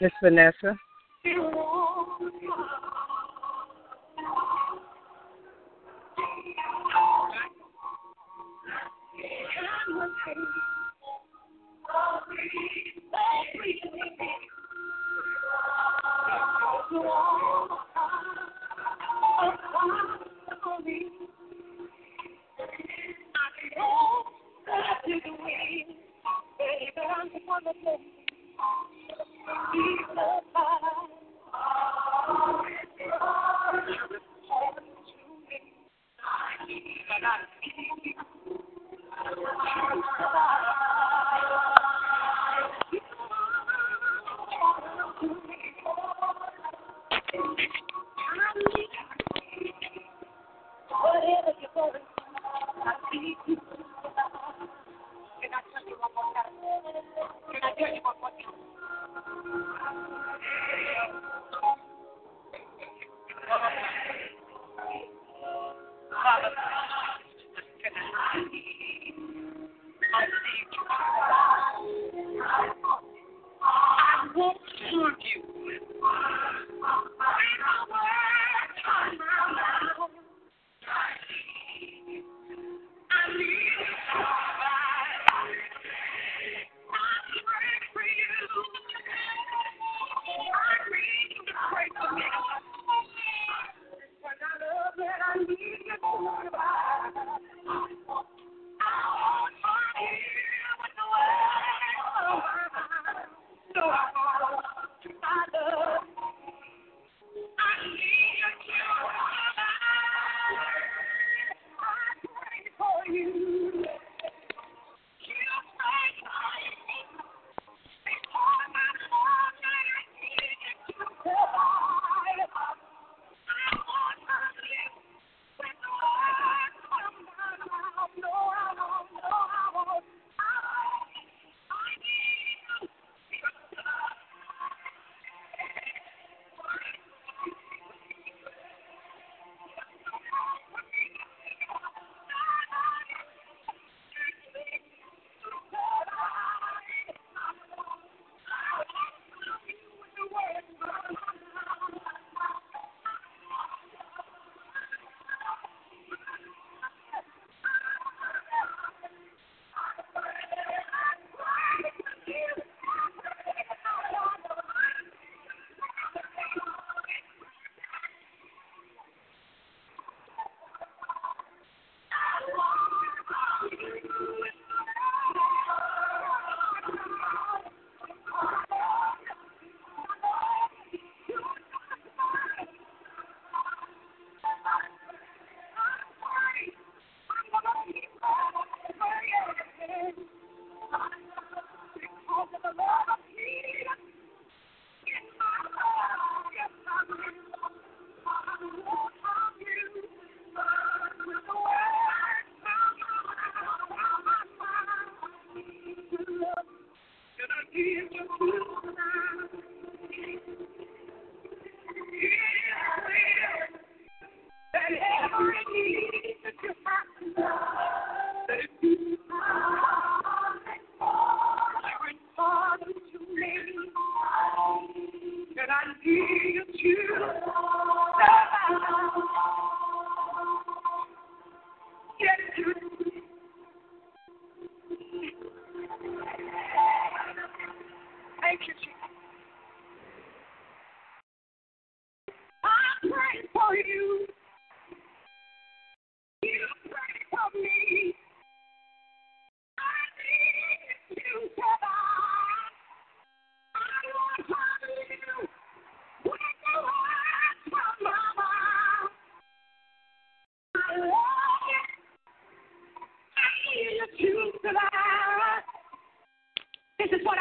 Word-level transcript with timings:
Miss 0.00 0.12
Vanessa. 0.22 0.78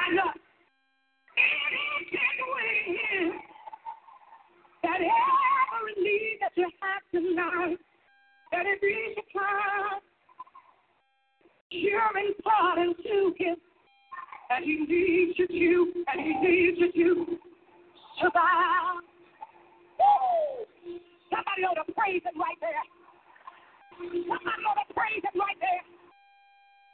With 0.07 0.15
that 4.83 5.01
every 5.01 5.95
need 6.01 6.38
that 6.39 6.51
you 6.56 6.69
have 6.81 7.01
tonight, 7.12 7.77
that 8.54 8.65
to 13.04 13.33
him, 13.38 13.57
and 14.50 14.63
he 14.63 14.77
needs 14.88 15.38
you 15.50 15.92
and 16.07 16.21
he 16.21 16.33
needs 16.39 16.80
you! 16.95 17.38
Somebody 18.21 18.45
ought 21.68 21.86
to 21.86 21.92
praise 21.94 22.24
him 22.24 22.39
right 22.39 22.57
there. 22.62 22.83
Somebody 24.00 24.39
ought 24.39 24.88
to 24.88 24.94
praise 24.94 25.21
him 25.21 25.36
right 25.36 25.59
there. 25.59 25.83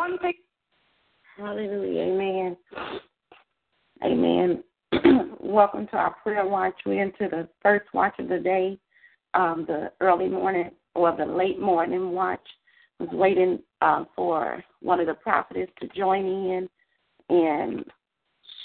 one 0.00 0.18
thing 0.20 0.32
Hallelujah. 1.36 2.00
Amen. 2.00 2.56
Amen. 4.02 4.64
Welcome 5.40 5.88
to 5.88 5.96
our 5.96 6.16
prayer 6.22 6.46
watch. 6.46 6.74
We're 6.86 7.02
into 7.02 7.28
the 7.30 7.48
first 7.62 7.84
watch 7.92 8.14
of 8.18 8.28
the 8.28 8.38
day, 8.38 8.78
um, 9.34 9.66
the 9.68 9.92
early 10.00 10.28
morning 10.28 10.70
or 10.94 11.14
the 11.14 11.26
late 11.26 11.60
morning 11.60 12.12
watch. 12.12 12.40
was 12.98 13.10
waiting 13.12 13.58
uh, 13.82 14.04
for 14.16 14.64
one 14.80 15.00
of 15.00 15.06
the 15.06 15.14
prophetess 15.14 15.68
to 15.80 15.88
join 15.88 16.24
in, 16.24 16.68
and 17.28 17.84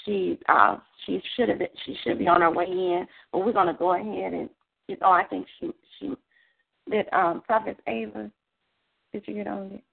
she 0.04 0.38
uh, 0.48 0.78
she 1.04 1.22
should 1.34 1.50
have 1.50 1.58
been, 1.58 1.68
she 1.84 1.96
should 2.02 2.18
be 2.18 2.28
on 2.28 2.40
her 2.40 2.50
way 2.50 2.64
in. 2.64 3.06
But 3.30 3.40
we're 3.40 3.52
to 3.52 3.74
go 3.78 3.94
ahead 3.94 4.32
and 4.32 4.48
you 4.88 4.96
know 5.02 5.10
I 5.10 5.24
think 5.24 5.46
she 5.60 5.70
she 5.98 6.14
did 6.90 7.06
um, 7.12 7.42
prophetess 7.46 7.76
Ava. 7.86 8.30
Did 9.12 9.24
you 9.26 9.34
get 9.34 9.48
on 9.48 9.72
it? 9.72 9.84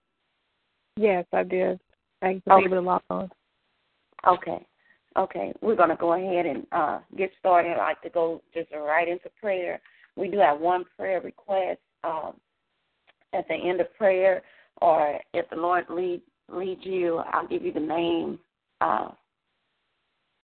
Yes, 0.96 1.26
I 1.34 1.44
did. 1.44 1.80
I 2.22 2.34
was 2.34 2.42
Okay. 2.48 2.66
able 2.66 2.78
to 2.78 2.82
log 2.82 3.02
on. 3.10 3.32
Okay. 4.26 4.66
Okay. 5.18 5.54
We're 5.62 5.76
going 5.76 5.90
to 5.90 5.96
go 5.96 6.14
ahead 6.14 6.46
and 6.46 6.66
uh, 6.72 7.00
get 7.18 7.32
started. 7.40 7.74
I'd 7.74 7.78
like 7.78 8.02
to 8.04 8.10
go 8.10 8.42
just 8.54 8.72
right 8.72 9.08
into 9.08 9.30
prayer. 9.42 9.82
We 10.16 10.30
do 10.30 10.38
have 10.40 10.60
one 10.60 10.86
prayer 10.98 11.22
request 11.22 11.80
um, 12.04 12.34
at 13.34 13.48
the 13.48 13.56
end 13.56 13.82
of 13.82 13.94
prayer, 13.96 14.44
or 14.82 15.20
if 15.34 15.50
the 15.50 15.56
Lord 15.56 15.86
lead, 15.90 16.22
leads 16.50 16.86
you, 16.86 17.18
I'll 17.32 17.48
give 17.48 17.64
you 17.64 17.74
the 17.74 17.80
name, 17.80 18.40
uh, 18.82 19.10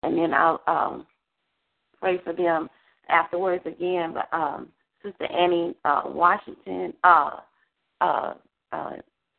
and 0.04 0.18
then 0.18 0.34
I'll 0.34 0.62
um, 0.68 1.08
pray 2.00 2.20
for 2.24 2.34
them 2.34 2.70
afterwards 3.10 3.64
again. 3.66 4.14
But 4.14 4.32
um, 4.32 4.70
Sister 5.04 5.25
Annie 5.25 5.75
uh, 5.84 6.04
Washington, 6.06 6.94
uh, 7.04 7.40
uh, 8.02 8.34
uh, 8.72 8.92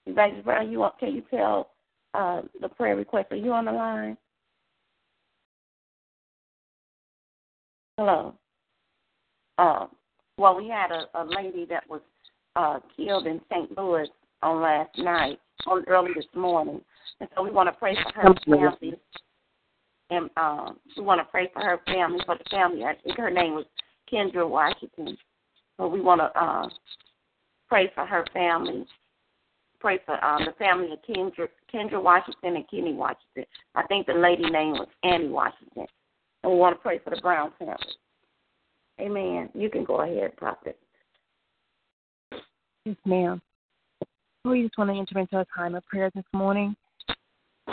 Evangelist 0.07 0.45
Brown, 0.45 0.71
you 0.71 0.87
can 0.99 1.15
you 1.15 1.23
tell 1.31 1.71
uh, 2.15 2.43
the 2.61 2.69
prayer 2.69 2.97
request? 2.97 3.29
Are 3.31 3.37
you 3.37 3.53
on 3.53 3.65
the 3.65 3.73
line? 3.73 4.17
Hello. 7.99 8.35
Uh, 9.59 9.87
well, 10.39 10.57
we 10.57 10.69
had 10.69 10.91
a, 10.91 11.07
a 11.15 11.25
lady 11.25 11.67
that 11.71 11.89
was 11.89 12.03
uh, 12.57 12.79
killed 12.97 13.27
in 13.27 13.41
St. 13.51 13.77
Louis 13.77 14.09
on 14.43 14.61
last 14.61 14.97
night, 14.99 15.39
on 15.67 15.83
early 15.89 16.11
this 16.15 16.27
morning, 16.35 16.81
and 17.21 17.29
so 17.35 17.43
we 17.43 17.51
want 17.51 17.69
to 17.69 17.73
pray 17.73 17.97
for 17.97 18.21
her 18.21 18.35
family. 18.45 18.95
And 20.11 20.31
um, 20.37 20.79
we 20.97 21.03
want 21.03 21.21
to 21.21 21.25
pray 21.31 21.51
for 21.53 21.61
her 21.63 21.81
family, 21.87 22.21
for 22.27 22.37
the 22.37 22.45
family. 22.51 22.85
I 22.85 22.95
think 23.03 23.17
her 23.19 23.31
name 23.31 23.55
was 23.55 23.65
Kendra 24.13 24.49
Washington. 24.49 25.17
So 25.79 25.89
we 25.89 26.01
want 26.01 26.21
to 26.21 26.41
uh, 26.41 26.69
pray 27.69 27.91
for 27.95 28.07
her 28.07 28.25
family. 28.33 28.87
Pray 29.79 29.99
for 30.05 30.23
um, 30.25 30.45
the 30.45 30.53
family 30.53 30.93
of 30.93 30.99
Kendra, 31.09 31.49
Kendra 31.73 32.03
Washington 32.03 32.57
and 32.57 32.69
Kenny 32.71 32.95
Washington. 32.95 33.45
I 33.75 33.83
think 33.87 34.07
the 34.07 34.15
lady 34.15 34.49
name 34.49 34.73
was 34.73 34.89
Annie 35.05 35.29
Washington. 35.29 35.87
And 36.43 36.53
we 36.53 36.59
want 36.59 36.77
to 36.77 36.83
pray 36.83 36.99
for 36.99 37.11
the 37.11 37.21
Brown 37.21 37.53
family. 37.59 37.77
Amen. 39.01 39.51
You 39.55 39.69
can 39.69 39.85
go 39.85 40.01
ahead, 40.01 40.37
Prophet. 40.37 40.79
Yes, 42.85 42.97
ma'am. 43.05 43.43
We 44.45 44.63
just 44.63 44.79
want 44.79 44.91
to 44.91 44.99
enter 44.99 45.19
into 45.19 45.41
a 45.41 45.47
time 45.57 45.75
of 45.75 45.85
prayer 45.87 46.11
this 46.15 46.25
morning. 46.33 46.77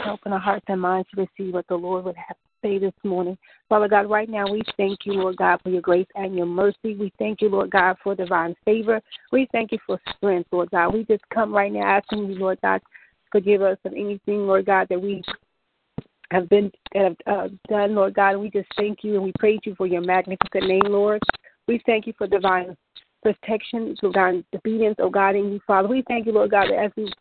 Open 0.08 0.34
our 0.34 0.40
hearts 0.40 0.66
and 0.68 0.82
minds 0.82 1.08
to 1.14 1.22
receive 1.22 1.54
what 1.54 1.68
the 1.68 1.76
Lord 1.76 2.04
would 2.06 2.16
have 2.16 2.36
say 2.64 2.80
this 2.80 2.94
morning. 3.04 3.38
Father 3.70 3.88
God, 3.88 4.10
right 4.10 4.30
now 4.30 4.52
we 4.52 4.64
thank 4.78 5.00
you, 5.06 5.14
Lord 5.14 5.38
God, 5.38 5.60
for 5.62 5.70
your 5.70 5.82
grace 5.82 6.08
and 6.16 6.36
your 6.36 6.46
mercy. 6.46 6.96
We 6.96 7.12
thank 7.20 7.42
you, 7.42 7.50
Lord 7.50 7.70
God, 7.70 7.98
for 8.04 8.16
divine 8.16 8.56
favor. 8.66 9.02
We 9.32 9.48
thank 9.52 9.72
you 9.72 9.80
for 9.86 10.00
strength, 10.16 10.50
Lord 10.52 10.72
God. 10.72 10.94
We 10.94 11.04
just 11.06 11.24
come 11.34 11.54
right 11.54 11.72
now 11.72 11.84
asking 11.84 12.28
you, 12.28 12.36
Lord 12.36 12.60
God, 12.62 12.82
forgive 13.32 13.62
us 13.62 13.78
of 13.86 13.94
anything, 13.94 14.48
Lord 14.48 14.66
God, 14.66 14.88
that 14.90 15.02
we 15.02 15.22
have 16.32 16.50
been 16.50 16.72
have 16.96 17.16
uh, 17.28 17.50
done, 17.70 17.96
Lord 17.96 18.16
God. 18.16 18.38
We 18.38 18.50
just 18.50 18.70
thank 18.76 19.04
you 19.04 19.16
and 19.16 19.24
we 19.24 19.34
praise 19.38 19.60
you 19.66 19.76
for 19.76 19.86
your 19.86 20.02
magnificent 20.02 20.68
name, 20.68 20.82
Lord. 20.86 21.22
We 21.68 21.82
thank 21.86 22.08
you 22.08 22.14
for 22.18 22.28
divine 22.28 22.76
protection, 23.22 23.96
divine 24.02 24.44
obedience, 24.56 24.96
oh 25.00 25.10
God, 25.10 25.36
in 25.36 25.52
you, 25.52 25.60
Father. 25.66 25.88
We 25.88 26.04
thank 26.08 26.26
you, 26.26 26.34
Lord 26.34 26.52
God, 26.52 26.68
that 26.70 26.86
as 26.86 26.92
we 26.98 27.12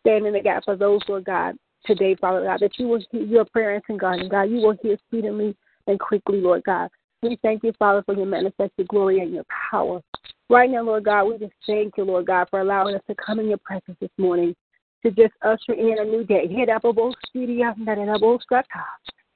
stand 0.00 0.26
in 0.26 0.32
the 0.32 0.40
gap 0.40 0.64
for 0.64 0.76
those, 0.76 1.00
Lord 1.08 1.24
God, 1.24 1.56
today, 1.84 2.14
Father 2.14 2.44
God, 2.44 2.60
that 2.60 2.78
you 2.78 2.88
will 2.88 3.02
hear 3.10 3.22
your 3.22 3.44
prayers 3.44 3.82
and 3.88 3.98
God, 3.98 4.18
and 4.20 4.30
God, 4.30 4.44
you 4.44 4.58
will 4.58 4.76
hear 4.82 4.96
speedily 5.08 5.56
and 5.86 5.98
quickly, 5.98 6.40
Lord 6.40 6.62
God. 6.64 6.90
We 7.22 7.38
thank 7.42 7.62
you, 7.62 7.72
Father, 7.78 8.02
for 8.04 8.14
your 8.14 8.26
manifested 8.26 8.88
glory 8.88 9.20
and 9.20 9.32
your 9.32 9.44
power. 9.70 10.00
Right 10.48 10.70
now, 10.70 10.82
Lord 10.82 11.04
God, 11.04 11.24
we 11.24 11.38
just 11.38 11.52
thank 11.66 11.96
you, 11.96 12.04
Lord 12.04 12.26
God, 12.26 12.48
for 12.50 12.60
allowing 12.60 12.94
us 12.94 13.02
to 13.08 13.14
come 13.14 13.38
in 13.38 13.48
your 13.48 13.58
presence 13.58 13.96
this 14.00 14.10
morning 14.18 14.54
to 15.02 15.10
just 15.10 15.32
usher 15.42 15.72
in 15.72 15.96
a 15.98 16.04
new 16.04 16.24
day. 16.24 16.46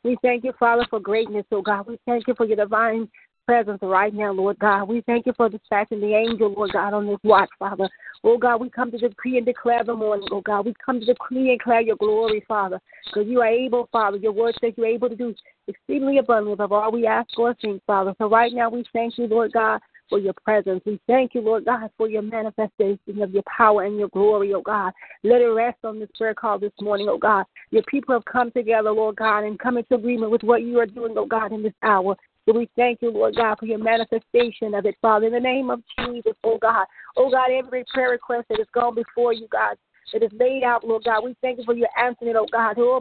We 0.03 0.19
thank 0.23 0.45
you, 0.45 0.53
Father, 0.59 0.87
for 0.91 1.01
greatness, 1.01 1.47
oh 1.53 1.63
God. 1.63 1.87
We 1.87 1.99
thank 2.07 2.27
you 2.27 2.35
for 2.35 2.47
your 2.47 2.57
divine 2.57 3.09
presence 3.47 3.79
right 3.83 4.13
now, 4.13 4.33
Lord 4.33 4.59
God. 4.59 4.85
We 4.85 5.03
thank 5.03 5.27
you 5.27 5.33
for 5.37 5.49
dispatching 5.49 6.01
the 6.01 6.15
angel, 6.15 6.53
Lord 6.53 6.73
God, 6.73 6.95
on 6.95 7.07
this 7.07 7.19
watch, 7.23 7.51
Father. 7.59 7.89
Oh 8.23 8.39
God, 8.39 8.61
we 8.61 8.71
come 8.71 8.91
to 8.91 8.99
decree 8.99 9.37
and 9.37 9.47
declare 9.47 9.85
the 9.85 9.95
morning, 9.95 10.29
oh 10.33 10.41
God. 10.41 10.67
We 10.67 10.75
come 10.85 11.01
to 11.01 11.07
decree 11.07 11.51
and 11.51 11.59
declare 11.59 11.83
your 11.83 11.97
glory, 11.97 12.45
Father, 12.49 12.81
because 13.07 13.29
you 13.29 13.41
are 13.41 13.47
able, 13.47 13.89
Father. 13.93 14.17
Your 14.17 14.33
word 14.33 14.55
says 14.61 14.73
you're 14.77 14.87
able 14.87 15.09
to 15.09 15.17
do 15.17 15.35
exceedingly 15.67 16.19
abundantly 16.19 16.63
of 16.63 16.73
all 16.73 16.93
we 16.93 17.07
ask 17.07 17.39
or 17.39 17.55
think, 17.61 17.83
Father. 17.87 18.15
So 18.19 18.29
right 18.29 18.53
now 18.53 18.71
we 18.71 18.85
thank 18.93 19.19
you, 19.19 19.27
Lord 19.27 19.53
God, 19.53 19.81
for 20.09 20.19
your 20.19 20.35
presence. 20.45 20.83
We 20.87 21.01
thank 21.07 21.35
you, 21.35 21.41
Lord 21.41 21.65
God, 21.65 21.91
for 21.97 22.09
your 22.09 22.23
manifestation 22.23 23.23
of 23.23 23.33
your 23.33 23.43
power 23.45 23.85
and 23.85 23.99
your 23.99 24.09
glory, 24.09 24.55
oh 24.55 24.63
God. 24.63 24.93
Let 25.23 25.43
it 25.43 25.47
rest 25.47 25.79
on 25.85 25.99
this 25.99 26.11
prayer 26.17 26.35
call 26.35 26.59
this 26.59 26.73
morning, 26.81 27.09
oh 27.11 27.19
God. 27.19 27.45
Your 27.71 27.83
people 27.85 28.15
have 28.15 28.25
come 28.25 28.51
together, 28.53 28.91
Lord 28.91 29.17
God, 29.17 29.45
and 29.45 29.59
come 29.59 29.79
into 29.79 29.95
agreement 29.95 30.31
with 30.31 30.43
what 30.43 30.63
you 30.63 30.79
are 30.81 30.87
doing, 30.87 31.15
oh 31.17 31.27
God, 31.27 31.53
in 31.53 31.63
this 31.63 31.75
hour. 31.83 32.17
So 32.47 32.57
we 32.57 32.69
thank 32.77 33.01
you, 33.01 33.11
Lord 33.11 33.37
God, 33.37 33.59
for 33.59 33.67
your 33.67 33.79
manifestation 33.79 34.75
of 34.75 34.85
it, 34.85 34.97
Father, 35.01 35.27
in 35.27 35.33
the 35.33 35.41
name 35.41 35.71
of 35.71 35.83
Jesus, 35.99 36.35
oh 36.45 36.59
God. 36.59 36.87
Oh 37.17 37.31
God, 37.31 37.51
every 37.51 37.85
prayer 37.93 38.11
request 38.11 38.47
that 38.51 38.59
has 38.59 38.69
gone 38.75 38.95
before 38.95 39.33
you, 39.33 39.49
God, 39.51 39.77
that 40.13 40.23
is 40.23 40.31
laid 40.39 40.63
out, 40.63 40.87
Lord 40.87 41.05
God. 41.05 41.25
We 41.25 41.35
thank 41.41 41.59
you 41.59 41.65
for 41.65 41.75
your 41.75 41.89
answering 41.99 42.31
it, 42.33 42.37
oh 42.37 42.47
God. 42.53 42.77
Oh, 42.79 43.01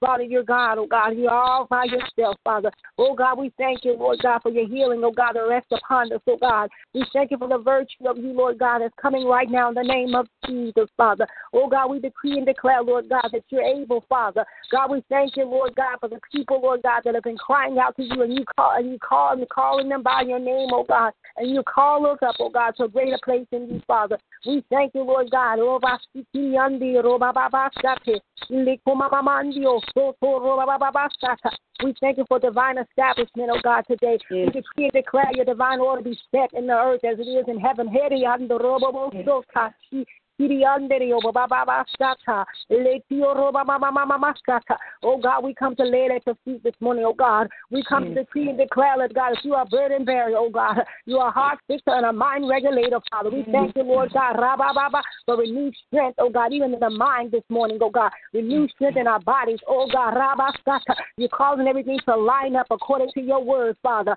Father, 0.00 0.22
you're 0.22 0.42
God, 0.42 0.78
oh 0.78 0.86
God. 0.86 1.10
You're 1.10 1.30
all 1.30 1.66
by 1.68 1.84
yourself, 1.84 2.36
Father. 2.44 2.70
Oh 2.98 3.14
God, 3.14 3.38
we 3.38 3.52
thank 3.58 3.84
you, 3.84 3.94
Lord 3.94 4.20
God, 4.22 4.40
for 4.42 4.50
your 4.50 4.68
healing, 4.68 5.02
oh 5.04 5.10
God, 5.10 5.32
that 5.32 5.40
rests 5.40 5.72
upon 5.72 6.12
us, 6.12 6.20
oh 6.26 6.36
God. 6.36 6.70
We 6.94 7.04
thank 7.12 7.30
you 7.30 7.38
for 7.38 7.48
the 7.48 7.58
virtue 7.58 8.06
of 8.06 8.18
you, 8.18 8.32
Lord 8.32 8.58
God, 8.58 8.80
that's 8.80 8.94
coming 9.00 9.26
right 9.26 9.50
now 9.50 9.68
in 9.68 9.74
the 9.74 9.82
name 9.82 10.14
of 10.14 10.26
Jesus, 10.46 10.88
Father. 10.96 11.26
Oh 11.52 11.68
God, 11.68 11.90
we 11.90 12.00
decree 12.00 12.36
and 12.36 12.46
declare, 12.46 12.82
Lord 12.82 13.08
God, 13.08 13.28
that 13.32 13.42
you're 13.48 13.62
able, 13.62 14.04
Father. 14.08 14.44
God, 14.70 14.90
we 14.90 15.02
thank 15.08 15.36
you, 15.36 15.44
Lord 15.44 15.74
God, 15.74 15.98
for 16.00 16.08
the 16.08 16.20
people, 16.32 16.60
Lord 16.62 16.82
God, 16.82 17.02
that 17.04 17.14
have 17.14 17.24
been 17.24 17.36
crying 17.36 17.78
out 17.78 17.96
to 17.96 18.02
you 18.02 18.22
and 18.22 18.32
you 18.32 18.44
call 18.56 18.76
and 18.76 18.90
you 18.90 18.98
call 18.98 19.32
and 19.32 19.48
calling 19.48 19.88
them 19.88 20.02
by 20.02 20.22
your 20.26 20.38
name, 20.38 20.68
oh 20.72 20.84
God. 20.88 21.12
And 21.36 21.50
you 21.50 21.62
call 21.62 22.06
us 22.06 22.18
up, 22.22 22.36
oh 22.40 22.50
God, 22.50 22.74
to 22.76 22.84
a 22.84 22.88
greater 22.88 23.18
place 23.24 23.46
in 23.52 23.68
you, 23.68 23.82
Father. 23.86 24.18
We 24.46 24.64
thank 24.70 24.94
you, 24.94 25.02
Lord 25.02 25.30
God. 25.30 25.58
Oh, 25.58 25.78
we 31.84 31.94
thank 32.00 32.18
you 32.18 32.24
for 32.28 32.38
divine 32.38 32.78
establishment, 32.78 33.50
oh 33.52 33.60
God, 33.62 33.84
today. 33.88 34.18
We 34.30 34.46
decree 34.46 34.84
and 34.84 34.92
declare 34.92 35.30
your 35.34 35.44
divine 35.44 35.80
order 35.80 36.02
be 36.02 36.18
set 36.30 36.52
in 36.54 36.66
the 36.66 36.74
earth 36.74 37.04
as 37.04 37.18
it 37.18 37.22
is 37.22 37.44
in 37.48 37.58
heaven. 37.58 37.88
Oh 45.02 45.18
God, 45.20 45.42
we 45.44 45.52
come 45.54 45.74
to 45.76 45.84
lay 45.84 46.08
at 46.14 46.24
your 46.26 46.36
feet 46.44 46.62
this 46.62 46.74
morning, 46.80 47.04
oh 47.04 47.12
God. 47.12 47.48
We 47.70 47.82
come 47.88 48.04
to 48.04 48.14
decree 48.14 48.48
and 48.48 48.56
declare, 48.56 48.96
Lord 48.96 49.14
God, 49.14 49.34
that 49.34 49.44
you 49.44 49.54
are 49.54 49.66
burden 49.66 50.04
bearer, 50.04 50.36
oh 50.36 50.48
God. 50.50 50.78
You 51.06 51.18
are 51.18 51.32
heart 51.32 51.58
fixer 51.66 51.90
and 51.90 52.06
a 52.06 52.12
mind 52.12 52.48
regulator, 52.48 53.00
Father. 53.10 53.30
We 53.30 53.44
thank 53.50 53.74
you, 53.76 53.82
Lord 53.82 54.12
God, 54.12 54.36
for 55.26 55.36
renewed 55.36 55.74
strength, 55.88 56.16
oh 56.18 56.30
God, 56.30 56.52
even 56.52 56.72
in 56.74 56.80
the 56.80 56.90
mind 56.90 57.32
this 57.32 57.42
morning, 57.48 57.78
oh 57.80 57.90
God. 57.90 58.12
Renewed 58.32 58.70
strength 58.70 58.96
in 58.96 59.06
our 59.06 59.20
bodies, 59.20 59.58
oh 59.66 59.88
God. 59.92 60.14
You're 61.16 61.28
causing 61.30 61.66
everything 61.66 61.98
to 62.08 62.16
line 62.16 62.54
up 62.56 62.66
according 62.70 63.10
to 63.14 63.20
your 63.20 63.42
word, 63.42 63.76
Father. 63.82 64.14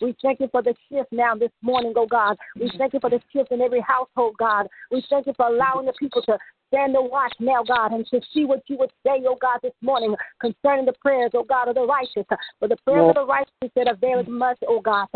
We 0.00 0.16
thank 0.22 0.40
you 0.40 0.48
for 0.50 0.63
the 0.64 0.74
shift 0.90 1.12
now 1.12 1.34
this 1.34 1.50
morning, 1.62 1.92
oh 1.96 2.06
God. 2.06 2.36
We 2.58 2.70
thank 2.78 2.94
you 2.94 3.00
for 3.00 3.10
the 3.10 3.20
shift 3.32 3.52
in 3.52 3.60
every 3.60 3.80
household, 3.80 4.36
God. 4.38 4.66
We 4.90 5.04
thank 5.08 5.26
you 5.26 5.34
for 5.36 5.46
allowing 5.46 5.86
the 5.86 5.92
people 5.98 6.22
to 6.22 6.38
stand 6.74 6.94
and 6.96 7.10
watch 7.10 7.32
now, 7.38 7.62
God, 7.62 7.92
and 7.92 8.06
to 8.06 8.20
see 8.32 8.44
what 8.44 8.62
you 8.66 8.76
would 8.78 8.90
say, 9.06 9.22
oh 9.26 9.36
God, 9.40 9.60
this 9.62 9.72
morning 9.80 10.14
concerning 10.40 10.86
the 10.86 10.92
prayers, 11.00 11.30
oh 11.34 11.44
God, 11.44 11.68
of 11.68 11.74
the 11.74 11.86
righteous. 11.86 12.26
For 12.58 12.68
the 12.68 12.76
prayers 12.84 13.10
of 13.10 13.14
the 13.14 13.26
righteous 13.26 13.70
that 13.76 13.90
availeth 13.90 14.28
much, 14.28 14.58
oh 14.66 14.80
God. 14.80 15.06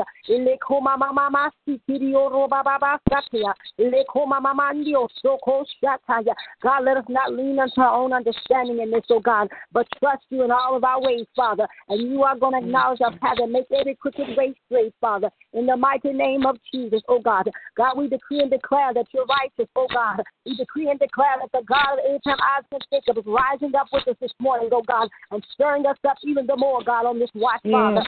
God, 6.63 6.85
let 6.85 6.97
us 6.97 7.05
not 7.09 7.33
lean 7.33 7.59
unto 7.59 7.81
our 7.81 7.95
own 7.95 8.13
understanding 8.13 8.81
in 8.81 8.91
this, 8.91 9.03
oh 9.11 9.21
God, 9.21 9.49
but 9.73 9.87
trust 9.99 10.23
you 10.31 10.45
in 10.45 10.51
all 10.51 10.77
of 10.77 10.85
our 10.85 11.01
ways, 11.03 11.27
Father. 11.35 11.67
And 11.89 12.11
you 12.11 12.23
are 12.23 12.39
going 12.39 12.53
to 12.53 12.61
mm. 12.61 12.65
acknowledge 12.65 13.01
our 13.01 13.17
path 13.19 13.39
and 13.39 13.53
make 13.53 13.67
every 13.77 13.95
crooked 13.95 14.37
way 14.37 14.55
straight, 14.67 14.95
Father. 15.01 15.31
In 15.53 15.67
the 15.67 15.77
mighty 15.77 16.13
name 16.13 16.47
of 16.47 16.57
Jesus, 16.73 17.03
oh 17.09 17.21
God. 17.21 17.49
God, 17.77 17.97
we 17.97 18.09
decree 18.09 18.41
and 18.41 18.51
declare 18.51 18.95
that 18.95 19.07
you're 19.13 19.27
righteous, 19.27 19.71
oh 19.77 19.87
God. 19.93 20.23
We 20.45 20.57
decree 20.57 20.91
and 20.91 20.99
declare 20.99 21.37
that 21.41 21.48
the 21.53 21.63
God 21.69 21.99
of 21.99 22.05
Abraham, 22.05 22.39
Isaac, 22.57 22.83
Jacob 22.93 23.19
is 23.19 23.27
rising 23.27 23.75
up 23.75 23.89
with 23.93 24.09
us 24.09 24.17
this 24.21 24.33
morning, 24.41 24.69
oh 24.73 24.83
God, 24.87 25.09
and 25.31 25.45
stirring 25.53 25.87
us 25.87 25.97
up 26.09 26.17
even 26.25 26.47
the 26.47 26.57
more, 26.57 26.83
God, 26.85 27.07
on 27.07 27.19
this 27.19 27.31
watch, 27.35 27.61
Father. 27.71 28.03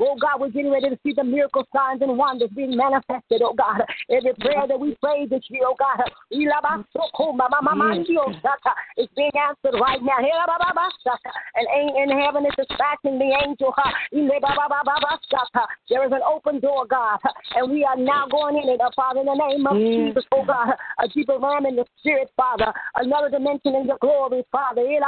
Oh 0.00 0.16
God, 0.20 0.40
we're 0.40 0.50
getting 0.50 0.70
ready 0.70 0.90
to 0.90 0.98
see 1.02 1.12
the 1.14 1.24
miracle 1.24 1.66
signs 1.74 2.02
and 2.02 2.16
wonders 2.16 2.50
being 2.54 2.76
manifested, 2.76 3.42
oh 3.42 3.54
God. 3.54 3.82
Every 4.10 4.34
prayer 4.40 4.66
that 4.68 4.78
we 4.78 4.96
pray 5.02 5.26
this 5.26 5.42
year, 5.48 5.62
oh 5.64 5.74
God, 5.78 6.00
is 8.96 9.08
being 9.16 9.30
answered 9.36 9.78
right 9.80 10.02
now. 10.02 10.18
And 11.54 11.66
in 11.96 12.10
heaven 12.18 12.44
is 12.46 12.52
dispatching 12.56 13.18
the 13.18 13.30
angel. 13.46 13.74
There 15.88 16.04
is 16.04 16.12
an 16.12 16.20
open 16.26 16.60
door, 16.60 16.86
God, 16.86 17.18
and 17.54 17.70
we 17.70 17.84
are 17.84 17.96
now 17.96 18.26
going 18.30 18.56
in 18.56 18.68
it, 18.68 18.80
Father, 18.94 19.20
in 19.20 19.26
the 19.26 19.34
name 19.34 19.55
of 19.64 19.78
mm. 19.78 20.08
Jesus, 20.08 20.24
oh 20.34 20.44
God, 20.44 20.74
a 20.98 21.08
deeper 21.08 21.38
realm 21.38 21.64
in 21.66 21.76
the 21.76 21.86
spirit, 21.98 22.28
Father, 22.36 22.74
another 22.96 23.30
dimension 23.30 23.76
in 23.76 23.86
your 23.86 23.98
glory, 24.00 24.42
Father. 24.50 24.82
You 24.82 24.98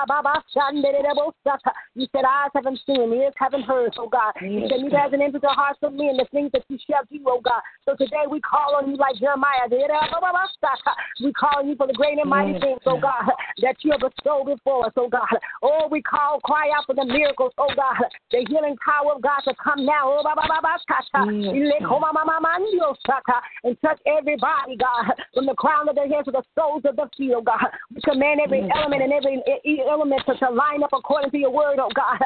said 2.12 2.24
eyes 2.24 2.50
haven't 2.54 2.78
seen, 2.86 3.12
ears 3.12 3.34
haven't 3.36 3.64
heard, 3.64 3.92
oh 3.98 4.08
God. 4.08 4.32
You 4.40 4.68
said 4.70 4.78
you 4.78 4.90
hasn't 4.96 5.20
entered 5.20 5.42
the 5.42 5.48
hearts 5.48 5.80
of 5.82 5.92
men 5.92 6.16
the 6.16 6.26
things 6.30 6.52
that 6.52 6.62
you 6.68 6.78
shall 6.88 7.02
do, 7.10 7.18
oh 7.26 7.40
God. 7.42 7.60
So 7.84 7.96
today 7.98 8.30
we 8.30 8.40
call 8.40 8.76
on 8.76 8.88
you 8.88 8.96
like 8.96 9.16
Jeremiah. 9.16 9.66
We 9.68 11.32
call 11.32 11.58
on 11.58 11.68
you 11.68 11.74
for 11.74 11.88
the 11.88 11.94
great 11.94 12.18
and 12.18 12.30
mighty 12.30 12.58
things, 12.60 12.80
oh 12.86 13.00
God, 13.00 13.32
that 13.62 13.76
you 13.82 13.90
have 13.90 14.00
bestowed 14.00 14.46
before 14.46 14.86
us, 14.86 14.92
oh 14.96 15.08
God. 15.08 15.26
Oh, 15.62 15.88
we 15.90 16.00
call, 16.00 16.38
cry 16.40 16.70
out 16.76 16.86
for 16.86 16.94
the 16.94 17.04
miracles, 17.04 17.52
oh 17.58 17.74
God, 17.74 17.96
the 18.30 18.46
healing 18.48 18.76
power 18.84 19.14
of 19.14 19.22
God 19.22 19.40
to 19.44 19.54
come 19.62 19.84
now, 19.84 20.06
oh, 20.06 20.22
and 23.64 23.76
touch 23.82 23.98
everybody, 24.38 24.76
God, 24.76 25.14
from 25.34 25.46
the 25.46 25.54
crown 25.54 25.88
of 25.88 25.94
their 25.94 26.08
heads 26.08 26.26
to 26.26 26.32
the 26.32 26.42
soles 26.54 26.82
of 26.84 26.96
the 26.96 27.08
feet, 27.16 27.32
oh 27.34 27.42
God. 27.42 27.66
We 27.94 28.00
command 28.02 28.40
every 28.42 28.60
mm. 28.62 28.70
element 28.74 29.02
and 29.02 29.12
every 29.12 29.42
element 29.88 30.22
to, 30.26 30.36
to 30.36 30.50
line 30.50 30.82
up 30.82 30.90
according 30.92 31.30
to 31.30 31.38
your 31.38 31.50
word, 31.50 31.78
oh 31.80 31.90
God. 31.94 32.18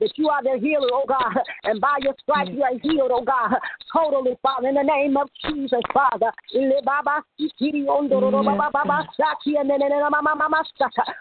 That 0.00 0.12
you 0.16 0.28
are 0.28 0.42
the 0.42 0.58
healer, 0.60 0.88
oh 0.92 1.04
God, 1.08 1.36
and 1.64 1.80
by 1.80 1.98
your 2.02 2.14
stripes 2.20 2.50
mm. 2.50 2.56
you 2.56 2.62
are 2.62 2.78
healed, 2.82 3.10
oh 3.12 3.22
God. 3.24 3.56
Totally, 3.92 4.36
Father, 4.42 4.68
in 4.68 4.74
the 4.74 4.82
name 4.82 5.16
of 5.16 5.28
Jesus, 5.44 5.80
Father. 5.92 6.30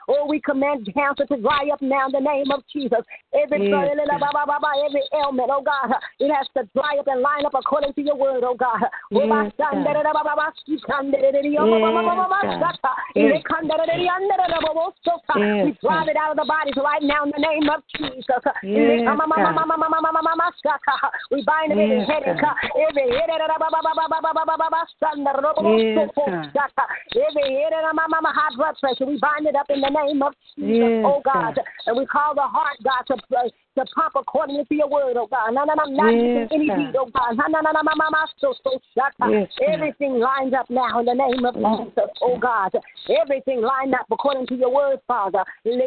Oh, 0.08 0.26
we 0.28 0.42
command 0.42 0.90
cancer 0.94 1.26
to 1.26 1.38
dry 1.42 1.70
up 1.72 1.82
now 1.82 2.06
in 2.08 2.12
the 2.12 2.20
name 2.20 2.52
of 2.52 2.64
Jesus. 2.72 3.00
Every, 3.34 3.60
mm. 3.60 3.90
every 4.86 5.02
ailment, 5.14 5.50
oh 5.52 5.62
God, 5.64 5.96
it 6.20 6.34
has 6.34 6.48
to 6.58 6.70
dry 6.74 6.98
up 7.00 7.08
and 7.08 7.22
line 7.22 7.46
up 7.46 7.54
according 7.54 7.94
to 7.94 8.02
your 8.02 8.16
word, 8.16 8.44
oh 8.46 8.56
God. 8.56 8.86
Yes, 9.12 9.52
We 15.66 15.78
drive 15.82 16.08
it 16.08 16.18
out 16.18 16.32
of 16.32 16.38
the 16.38 16.46
bodies 16.46 16.78
right 16.78 17.02
now 17.02 17.24
in 17.26 17.32
the 17.34 17.42
name 17.42 17.68
of 17.70 17.82
Jesus. 17.98 18.42
We 21.32 21.44
bind 21.44 21.72
it 21.72 21.80
every 21.80 22.06
headache, 22.06 22.38
every 22.88 23.10
every 23.10 23.42
high 28.36 28.54
blood 28.56 28.76
pressure. 28.80 29.06
We 29.06 29.18
bind 29.20 29.48
it 29.48 29.56
up 29.56 29.70
in 29.70 29.82
the 29.82 29.90
name 29.90 30.22
of 30.22 30.34
Jesus, 30.56 31.02
oh 31.04 31.22
God. 31.24 31.58
And 31.88 31.98
we 31.98 32.06
call 32.06 32.36
the 32.36 32.42
heart, 32.42 32.78
God, 32.84 33.04
to 33.08 33.16
to 33.76 33.86
pump 33.94 34.14
according 34.16 34.64
to 34.64 34.76
your 34.76 34.90
word, 34.90 35.18
oh 35.18 35.28
God. 35.28 35.52
No, 35.52 35.64
no, 35.66 35.74
no, 35.74 35.86
not 35.92 36.14
any 36.52 36.70
beat, 36.70 36.96
oh 36.98 37.10
God. 37.12 37.36
Yes, 39.32 39.50
Everything 39.74 40.20
lines 40.20 40.54
up 40.54 40.70
now 40.70 41.00
in 41.00 41.06
the 41.06 41.14
name 41.14 41.46
of 41.46 41.56
Jesus, 41.56 42.10
oh 42.22 42.38
God. 42.38 42.72
Everything 43.22 43.62
lined 43.62 43.94
up 43.94 44.06
according 44.12 44.48
to 44.48 44.56
your 44.56 44.74
word, 44.74 45.00
Father. 45.08 45.44
And 45.64 45.80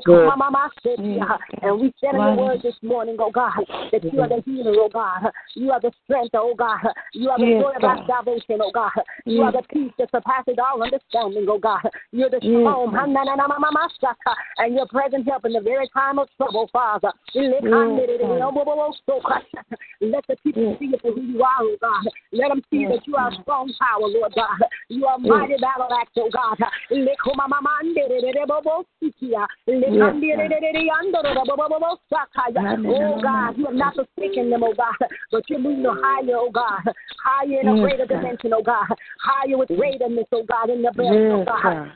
we 1.81 1.93
said 2.01 2.15
in 2.15 2.21
your 2.21 2.37
word 2.37 2.61
this 2.63 2.75
morning, 2.83 3.17
oh 3.19 3.31
God, 3.31 3.53
that 3.93 4.05
you 4.13 4.21
are 4.21 4.29
the 4.29 4.43
healer, 4.45 4.73
oh 4.79 4.89
God. 4.93 5.31
You 5.55 5.71
are 5.73 5.81
the 5.81 5.93
strength, 6.05 6.35
oh 6.35 6.55
God. 6.57 6.79
You 7.15 7.31
are 7.31 7.39
the 7.39 7.59
joy 7.61 7.73
of 7.77 7.85
our 7.85 8.05
salvation, 8.07 8.61
oh 8.63 8.71
God. 8.73 8.91
You 9.27 9.43
are 9.43 9.53
the 9.53 9.63
peace 9.73 9.93
that 9.99 10.11
surpasses 10.11 10.57
all 10.59 10.83
understanding, 10.83 11.47
oh 11.49 11.59
God. 11.59 11.81
You're 12.13 12.31
the 12.31 12.41
shalom, 12.41 12.95
and 14.59 14.75
your 14.75 14.87
present 14.87 15.29
help 15.29 15.45
in 15.45 15.53
the 15.53 15.61
very 15.61 15.89
time 15.93 16.19
of 16.19 16.29
trouble, 16.37 16.69
Father. 16.73 17.13
Let 20.01 20.25
the 20.29 20.37
people 20.45 20.77
see 20.79 20.87
you 20.87 20.99
for 21.03 21.13
who 21.13 21.21
you 21.21 21.43
are, 21.43 21.61
oh 21.61 21.77
God. 21.81 22.05
Let 22.39 22.49
them 22.51 22.63
see 22.71 22.87
that 22.87 23.07
you 23.07 23.17
are 23.17 23.33
strong 23.43 23.73
power, 23.81 24.07
Lord 24.07 24.33
God. 24.35 24.63
You 24.89 25.07
are 25.07 25.19
mighty 25.19 25.57
battle 25.61 25.89
axe, 25.91 26.13
oh 26.17 26.31
God. 26.33 26.57
Oh 32.87 33.21
God, 33.23 33.59
you 33.59 33.65
have 33.67 33.75
not 33.75 33.95
forsaken 33.95 34.51
them, 34.51 34.63
oh 34.63 34.73
God, 34.77 34.95
but 35.33 35.43
you're 35.51 35.59
moving 35.59 35.85
higher, 35.85 36.37
oh 36.37 36.51
God, 36.51 36.81
higher 37.25 37.61
in 37.61 37.69
a 37.69 37.81
greater 37.81 38.07
dimension, 38.07 38.53
oh 38.55 38.63
God, 38.63 38.87
higher 39.21 39.59
with 39.59 39.69
greaterness, 39.71 40.27
oh 40.33 40.45
God, 40.45 40.71
in 40.71 40.83
the 40.83 40.93
belly, 40.93 41.27
oh 41.31 41.45
God. 41.45 41.91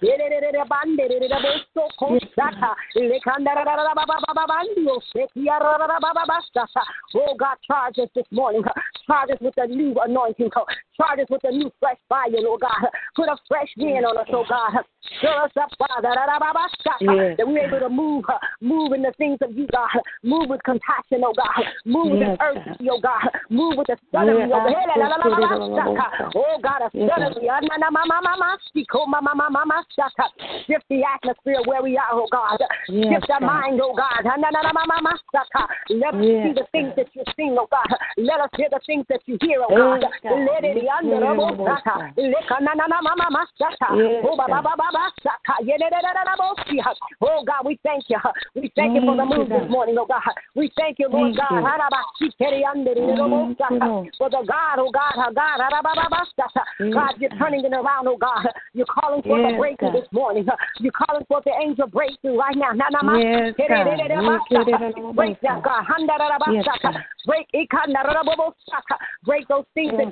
Oh 7.14 7.35
God, 7.38 7.57
charge 7.66 7.98
us 7.98 8.09
this 8.14 8.26
morning. 8.31 8.62
Charge 9.07 9.31
us 9.31 9.38
with 9.40 9.55
a 9.59 9.66
new 9.66 9.94
anointing. 10.05 10.32
Charge 10.97 11.21
us 11.21 11.27
with 11.31 11.42
a 11.45 11.51
new 11.53 11.71
fresh 11.81 11.99
fire, 12.09 12.29
oh 12.47 12.59
God. 12.61 12.90
Put 13.16 13.29
a 13.29 13.37
fresh 13.49 13.68
wind 13.77 14.05
on 14.05 14.18
us, 14.18 14.27
oh 14.33 14.45
God. 14.49 14.85
Stir 15.18 15.29
us 15.42 15.51
up, 15.61 15.71
Father. 15.79 16.11
Yes. 17.01 17.37
That 17.38 17.47
we're 17.49 17.66
able 17.66 17.81
to 17.81 17.88
move, 17.88 18.25
uh, 18.29 18.38
move 18.61 18.92
in 18.92 19.03
the 19.03 19.12
things 19.18 19.38
of 19.42 19.57
you, 19.57 19.66
God. 19.73 19.88
Move 20.23 20.49
with 20.49 20.62
compassion, 20.64 21.23
oh 21.25 21.33
God. 21.35 21.64
Move 21.85 22.12
with 22.12 22.40
urgency, 22.40 22.88
oh 22.90 23.01
God. 23.01 23.29
Move 23.51 23.79
with 23.79 23.88
a 23.90 23.97
suddenly, 24.12 24.42
oh 24.53 24.62
God. 24.62 26.31
Oh 26.35 26.59
God, 26.62 26.81
a 26.83 26.90
suddenly. 27.09 27.49
Shift 30.66 30.85
the 30.88 31.03
atmosphere 31.03 31.61
where 31.66 31.83
we 31.83 31.97
are, 31.99 32.12
oh 32.12 32.29
God. 32.31 32.59
Shift 32.87 33.31
our 33.31 33.40
mind, 33.40 33.81
oh 33.83 33.95
God. 33.95 34.23
Let 35.90 36.14
us 36.14 36.21
see 36.47 36.53
the 36.55 36.66
things 36.73 36.92
that 36.97 37.09
you 37.14 37.23
see, 37.37 37.51
oh 37.59 37.66
God. 37.71 37.90
Let 38.16 38.40
us 38.40 38.51
hear 38.57 38.68
the 38.71 38.81
things 38.87 39.05
that 39.09 39.21
you 39.27 39.37
hear, 39.40 39.62
oh 39.62 39.68
God. 40.01 40.03
Let 40.24 40.62
it 40.62 40.76
under 40.87 41.18
the 41.18 41.26
Oh 47.20 47.44
God, 47.44 47.66
we 47.66 47.78
thank 47.82 48.04
you. 48.08 48.18
We 48.54 48.70
thank 48.76 48.94
you 48.94 49.02
for 49.02 49.16
the 49.16 49.24
move 49.24 49.48
this 49.48 49.68
morning, 49.68 49.96
oh 49.98 50.06
God. 50.06 50.22
We 50.54 50.70
thank 50.76 50.98
you, 50.98 51.08
Lord 51.08 51.37
God. 51.37 51.64
For 54.18 54.30
the 54.30 54.44
God, 54.46 54.78
oh 54.78 54.90
God, 54.90 55.12
oh 55.18 55.32
God. 55.35 55.58
God, 56.92 57.14
you're 57.18 57.30
turning 57.38 57.64
it 57.64 57.72
around, 57.72 58.06
oh 58.06 58.16
God. 58.16 58.46
You're 58.74 58.87
calling 58.87 59.22
for 59.22 59.38
the 59.38 59.56
breakthrough 59.58 59.92
this 59.92 60.08
morning. 60.12 60.46
You're 60.78 60.92
calling 60.92 61.24
for 61.26 61.42
the 61.44 61.52
angel 61.62 61.88
breakthrough 61.88 62.38
right 62.38 62.56
now. 62.56 62.70
Yes, 62.72 63.54
Break 65.14 65.40
that, 65.42 65.62
God. 65.62 65.85
Break 67.26 67.48
Break 69.24 69.48
those 69.48 69.64
things 69.74 69.92
that 69.96 70.12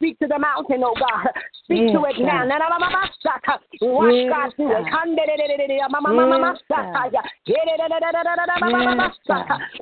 Speak 0.00 0.18
to 0.20 0.26
the 0.26 0.38
mountain, 0.38 0.80
oh 0.82 0.94
God. 0.98 1.28
Speak 1.64 1.92
to 1.92 2.00
it 2.08 2.16
now. 2.24 2.46
Watch 3.82 4.08
God 4.32 4.48
do 4.56 4.72
it. 4.72 4.88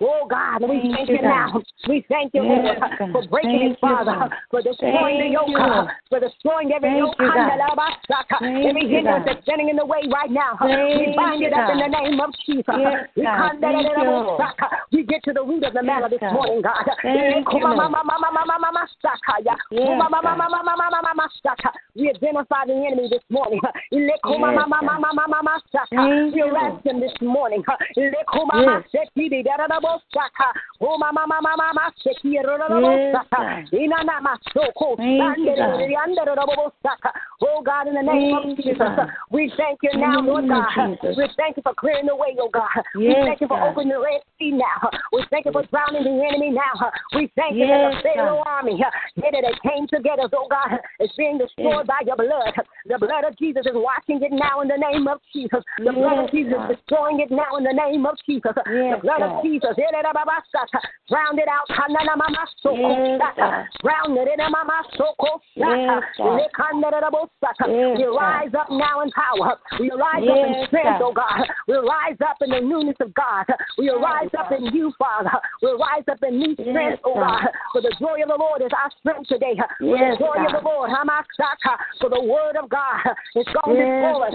Oh 0.03 0.27
God, 0.29 0.63
we 0.69 0.91
thank 0.91 1.09
you 1.09 1.23
now. 1.23 1.63
We 1.89 2.05
thank 2.11 2.35
you, 2.35 2.43
Lord, 2.43 2.79
for 3.15 3.23
breaking 3.31 3.63
it, 3.71 3.79
Father, 3.81 4.29
for 4.51 4.61
destroying 4.61 5.23
the 5.23 5.31
yoke, 5.39 5.55
for 6.11 6.19
destroying 6.19 6.73
every 6.75 6.99
yoke, 6.99 7.15
every 8.43 8.89
hindrance 8.91 9.25
that's 9.25 9.43
standing 9.47 9.69
in 9.71 9.77
the 9.77 9.87
way 9.87 10.03
right 10.13 10.31
now. 10.31 10.59
We 10.99 11.15
bind 11.15 11.43
it 11.47 11.53
up 11.55 11.71
in 11.71 11.79
the 11.79 11.87
name 11.95 12.19
of 12.21 12.35
Jesus. 12.45 12.67
We 14.91 15.05
get 15.05 15.23
to 15.25 15.33
the 15.33 15.43
root 15.45 15.63
of 15.65 15.73
the 15.75 15.83
matter 15.83 16.09
this 16.11 16.21
morning, 16.35 16.61
God. 16.63 16.85
We 21.94 22.11
identify 22.11 22.64
the 22.66 22.75
enemy 22.75 23.09
this 23.11 23.23
morning. 23.31 23.61
We 26.33 26.42
arrest 26.42 26.87
him 26.87 27.01
this 27.01 27.12
morning. 27.21 27.62
Oh 37.40 37.62
God, 37.62 37.88
in 37.88 37.94
the 37.94 38.03
name 38.03 38.35
of 38.35 38.57
Jesus, 38.57 38.79
we 39.31 39.53
thank 39.57 39.79
you 39.83 39.90
now, 39.99 40.21
Lord 40.21 40.49
God. 40.49 40.99
We 41.16 41.29
thank 41.37 41.57
you 41.57 41.62
for 41.62 41.75
clearing 41.75 42.07
the 42.07 42.16
way, 42.16 42.37
oh 42.40 42.49
God. 42.49 42.68
We 42.94 43.14
thank 43.27 43.40
you 43.40 43.49
for 43.49 43.61
opening 43.61 43.88
the 43.90 44.01
Red 44.01 44.23
Sea 44.38 44.53
now. 44.53 44.90
We 45.12 45.25
thank 45.31 45.47
you 45.47 45.53
for 45.53 45.64
drowning 45.66 46.05
the 46.05 46.25
enemy 46.27 46.51
now. 46.51 46.90
We 47.14 47.31
thank 47.37 47.57
you 47.57 47.66
that 47.66 47.94
the 47.94 48.03
Pharaoh 48.03 48.42
army 48.47 48.79
that 49.16 49.61
came 49.62 49.87
together, 49.99 50.31
oh 50.33 50.47
God, 50.49 50.79
is 51.01 51.11
being 51.19 51.39
destroyed 51.39 51.87
by 51.87 52.01
your 52.07 52.17
blood. 52.17 52.55
The 52.87 52.99
blood 52.99 53.25
of 53.27 53.37
Jesus 53.37 53.67
is 53.67 53.75
washing 53.75 54.23
it 54.23 54.33
now 54.33 54.63
in 54.63 54.69
the 54.69 54.79
name 54.79 55.07
of 55.11 55.19
Jesus. 55.35 55.61
The 55.83 55.93
blood 55.93 56.25
of 56.25 56.31
Jesus 56.31 56.55
is 56.71 56.79
destroying 56.79 57.21
it 57.21 57.31
now 57.31 57.59
in 57.59 57.65
the 57.65 57.75
name 57.75 58.07
of 58.07 58.15
Jesus. 58.25 58.55
The 58.55 59.01
blood 59.03 59.23
of 59.23 59.43
Jesus, 59.43 59.75
eh, 59.75 59.91
drown 61.11 61.39
it 61.39 61.49
out. 61.51 61.67
Drown 63.83 64.17
it 64.17 64.29
in 64.33 64.41
a 64.41 64.51
mama, 64.51 64.83
so 64.97 65.15
called 65.19 65.43
Saka. 65.59 65.85
We 67.99 68.05
rise 68.05 68.55
up 68.55 68.71
now 68.71 69.03
in 69.03 69.11
power. 69.11 69.59
We 69.81 69.91
rise 69.91 70.23
up 70.23 70.39
in 70.47 70.67
strength, 70.69 71.03
oh 71.03 71.13
God. 71.13 71.43
We 71.67 71.75
rise 71.77 72.19
up 72.23 72.37
in 72.41 72.51
the 72.51 72.61
newness 72.61 72.97
of 73.01 73.13
God. 73.15 73.45
We 73.77 73.91
rise 73.91 74.31
up 74.39 74.53
in 74.53 74.67
you, 74.75 74.93
Father. 74.99 75.31
We 75.63 75.71
rise 75.73 76.05
up 76.11 76.23
in 76.23 76.39
new 76.39 76.55
strength, 76.55 77.03
oh 77.05 77.15
God. 77.15 77.49
For 77.73 77.83
the 77.83 77.95
joy 77.99 78.23
of 78.23 78.29
the 78.29 78.37
Lord 78.39 78.63
is 78.63 78.71
our 78.73 78.91
strength 79.01 79.29
today. 79.29 79.57
For 79.88 79.96
the 79.96 80.16
joy 80.20 80.37
of 80.44 80.53
the 80.53 80.68
Lord, 80.68 80.90
for 82.01 82.11
the 82.11 82.20
word 82.20 82.57
of 82.61 82.68
God 82.68 83.01
is 83.35 83.46
going 83.64 83.77
before 83.81 84.29
us. 84.29 84.35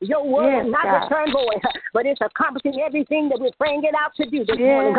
Your 0.00 0.24
word 0.24 0.60
is 0.66 0.70
not 0.70 0.84
return 1.08 1.32
void, 1.32 1.62
but 1.94 2.04
it's 2.04 2.20
accomplishing 2.20 2.80
everything 2.84 3.28
that 3.30 3.40
we're 3.40 3.50
praying 3.58 3.84
it 3.84 3.94
out 3.96 4.12
to 4.16 4.28
do 4.28 4.44
this 4.44 4.58
morning. 4.58 4.94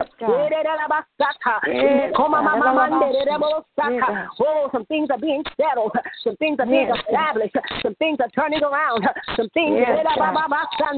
Oh, 4.39 4.69
some 4.71 4.85
things 4.85 5.09
are 5.11 5.19
being 5.19 5.43
settled. 5.55 5.93
Some 6.23 6.35
things 6.37 6.57
are 6.59 6.65
being 6.65 6.89
established. 6.89 7.55
Some 7.83 7.95
things 7.95 8.17
are 8.19 8.29
turning 8.29 8.63
around. 8.63 9.05
Some 9.37 9.49
things 9.53 9.77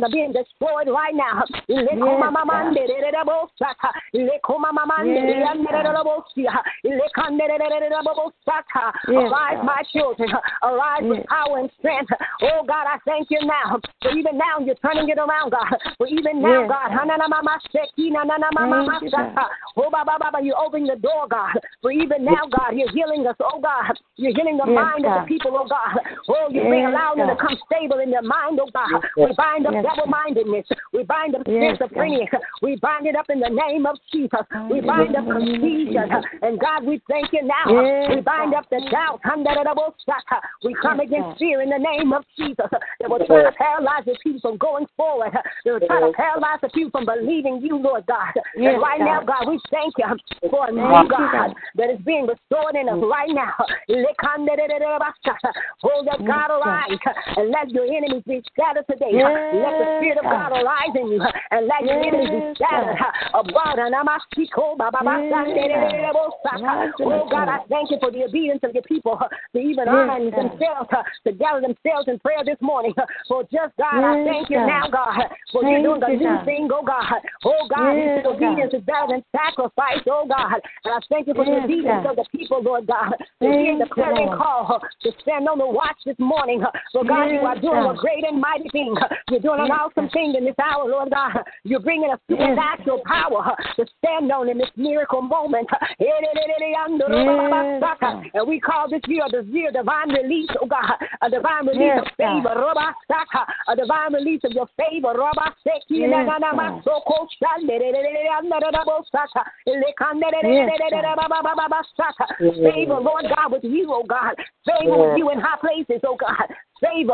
are 0.04 0.10
being 0.12 0.32
destroyed 0.32 0.88
right 0.88 1.15
now. 1.15 1.43
Arise, 9.08 9.64
my 9.64 9.84
children. 9.94 10.30
Arise 10.64 11.04
with 11.04 11.26
power 11.28 11.60
and 11.60 11.70
strength. 11.80 12.12
Oh, 12.42 12.64
God, 12.68 12.86
I 12.88 12.98
thank 13.06 13.30
you 13.30 13.40
now. 13.46 13.80
For 14.02 14.12
even 14.12 14.38
now, 14.38 14.60
you're 14.60 14.76
turning 14.76 15.10
it 15.10 15.18
around, 15.18 15.52
God. 15.52 15.78
For 15.98 16.08
even 16.08 16.42
now, 16.42 16.68
God. 16.68 16.92
Hanana 16.92 17.30
Mama 17.30 17.60
Seki, 17.72 18.10
na 18.12 18.24
na 18.24 18.38
na 18.38 18.50
mama. 18.52 19.00
Oh, 19.78 19.90
Baba, 19.90 20.40
you 20.42 20.54
open 20.54 20.86
the 20.86 20.96
door, 20.96 21.28
God. 21.30 21.56
For 21.82 21.92
even 21.92 22.26
now, 22.26 22.46
God, 22.50 22.76
you're 22.76 22.92
healing 22.92 23.26
us, 23.28 23.36
oh, 23.40 23.60
God. 23.62 23.96
You're 24.18 24.34
healing 24.36 24.58
the 24.58 24.66
mind 24.66 25.06
of 25.06 25.14
the 25.22 25.28
people, 25.28 25.52
oh, 25.54 25.68
God. 25.68 26.02
Oh, 26.28 26.48
you're 26.52 26.66
allowing 26.66 27.20
them 27.20 27.30
to 27.30 27.36
come 27.36 27.58
stable 27.72 28.00
in 28.00 28.12
their 28.12 28.22
mind, 28.22 28.60
oh, 28.62 28.70
God. 28.74 29.02
We 29.18 29.34
bind 29.38 29.68
up 29.68 29.74
double 29.84 30.08
mindedness. 30.08 30.68
We 30.94 31.04
bind 31.04 31.36
up 31.36 31.44
schizophrenia. 31.46 32.28
We 32.62 32.76
bind 32.78 33.08
it 33.08 33.16
up 33.16 33.30
in 33.30 33.40
the 33.40 33.50
name 33.50 33.86
of 33.86 33.98
Jesus. 34.12 34.42
We 34.70 34.82
bind 34.82 35.16
up 35.16 35.26
confusion. 35.26 36.10
And 36.42 36.60
God, 36.60 36.84
we 36.86 37.02
thank 37.10 37.32
you 37.34 37.44
now. 37.44 37.61
We 37.67 38.21
bind 38.21 38.54
up 38.54 38.69
the 38.69 38.82
doubt. 38.91 39.21
We 40.63 40.74
come 40.82 41.00
against 41.00 41.38
fear 41.39 41.62
in 41.62 41.69
the 41.69 41.78
name 41.78 42.13
of 42.13 42.24
Jesus. 42.38 42.67
They 43.00 43.08
will 43.08 43.19
try 43.26 43.43
to 43.43 43.52
paralyze 43.52 44.06
the 44.06 44.15
people 44.24 44.41
from 44.41 44.58
going 44.58 44.86
forward. 44.97 45.32
They 45.65 45.71
will 45.71 45.80
try 45.80 46.00
to 46.02 46.12
paralyze 46.13 46.60
the 46.62 46.69
people 46.69 46.91
from 46.91 47.06
believing 47.06 47.62
you, 47.62 47.78
Lord 47.78 48.06
God. 48.08 48.34
And 48.56 48.82
right 48.82 49.00
now, 49.00 49.21
God, 49.21 49.47
we 49.47 49.60
thank 49.69 49.93
you 49.97 50.06
for 50.50 50.67
a 50.69 50.71
new 50.71 51.08
God 51.10 51.54
that 51.76 51.89
is 51.89 52.00
being 52.06 52.28
restored 52.28 52.76
in 52.76 52.89
us 52.89 53.02
right 53.02 53.30
now. 53.30 53.54
Hold 55.82 56.08
that 56.08 56.19
God 56.26 56.50
arise 56.52 56.97
and 57.38 57.50
let 57.50 57.69
your 57.71 57.86
enemies 57.86 58.24
be 58.28 58.41
scattered 58.54 58.86
today. 58.89 59.12
Let 59.12 59.78
the 59.78 59.86
Spirit 60.00 60.17
of 60.17 60.26
God 60.26 60.52
arise 60.52 60.95
in 60.95 61.08
you 61.08 61.21
and 61.52 61.67
let 61.67 61.84
your 61.86 62.02
enemies 62.04 62.30
be 62.30 62.54
scattered. 62.56 62.97
Abroad. 63.34 63.78
Oh 67.02 67.28
God, 67.30 67.47
I 67.52 67.60
thank 67.68 67.92
you 67.92 67.98
for 68.00 68.12
the 68.12 68.24
obedience 68.24 68.62
of 68.64 68.74
your 68.74 68.84
people 68.84 69.20
to 69.54 69.60
even 69.60 69.88
honor 69.88 70.32
themselves, 70.32 70.90
uh, 70.96 71.04
to 71.28 71.32
gather 71.34 71.62
themselves 71.62 72.08
in 72.08 72.20
prayer 72.20 72.44
this 72.46 72.60
morning. 72.62 72.94
For 73.28 73.44
just 73.44 73.76
God, 73.78 74.04
I 74.04 74.24
thank 74.26 74.50
you 74.50 74.58
now, 74.58 74.88
God, 74.92 75.28
for 75.52 75.64
you're 75.64 75.82
doing 75.84 76.04
a 76.04 76.10
new 76.16 76.46
thing, 76.46 76.70
oh 76.72 76.84
God. 76.84 77.22
Oh 77.46 77.68
God, 77.70 77.94
yes, 77.94 78.26
obedience 78.26 78.74
is 78.74 78.82
better 78.84 79.08
than 79.10 79.24
sacrifice, 79.32 80.04
oh 80.08 80.26
God. 80.28 80.60
And 80.84 80.94
I 80.94 81.00
thank 81.08 81.28
you 81.28 81.34
for 81.34 81.46
the 81.46 81.64
obedience 81.64 82.06
of 82.10 82.16
the 82.16 82.26
people, 82.32 82.62
Lord 82.62 82.88
God. 82.88 83.14
To 83.42 83.48
hear 83.48 83.78
the 83.78 83.88
clarion 83.92 84.36
call 84.36 84.82
to 85.04 85.12
stand 85.22 85.48
on 85.48 85.60
the 85.60 85.68
watch 85.68 85.98
this 86.06 86.20
morning. 86.20 86.64
For 86.92 87.04
God, 87.06 87.32
you 87.32 87.40
are 87.40 87.60
doing 87.60 87.86
a 87.88 87.96
great 87.96 88.24
and 88.26 88.42
mighty 88.42 88.70
thing. 88.70 88.96
You're 89.30 89.40
doing 89.40 89.60
an 89.60 89.72
awesome 89.72 90.10
thing 90.10 90.36
in 90.38 90.46
this 90.46 90.56
hour, 90.62 90.88
Lord 90.88 91.12
God. 91.12 91.44
You're 91.64 91.80
bringing 91.80 92.12
a 92.12 92.20
supernatural 92.30 93.02
power 93.06 93.56
to 93.78 93.86
stand 94.00 94.32
on 94.32 94.50
in 94.50 94.58
this 94.58 94.72
miracle 94.76 95.22
moment. 95.22 95.68
And 98.34 98.47
we 98.47 98.60
call 98.60 98.89
this 98.89 99.01
year 99.08 99.23
the 99.32 99.43
year 99.51 99.71
divine 99.71 100.10
release, 100.10 100.49
oh 100.62 100.67
God, 100.67 100.97
a 101.21 101.30
divine 101.30 101.67
release 101.67 101.97
of 101.97 102.08
favor, 102.17 102.54
a 103.67 103.75
divine 103.75 104.13
release 104.13 104.41
of 104.43 104.51
your 104.51 104.67
favor. 104.77 105.13
Raba 105.13 105.54
Sekanama 105.65 106.84
so 106.84 107.01
called 107.06 107.30
Saka. 111.95 112.25
Favor, 112.39 112.99
Lord 112.99 113.25
God, 113.36 113.51
with 113.51 113.63
you, 113.63 113.88
oh 113.89 114.04
God. 114.04 114.36
Favor 114.65 115.10
with 115.10 115.17
you 115.17 115.30
in 115.32 115.39
high 115.39 115.58
places, 115.60 116.01
oh 116.06 116.15
God 116.15 116.47
favor. 116.82 117.13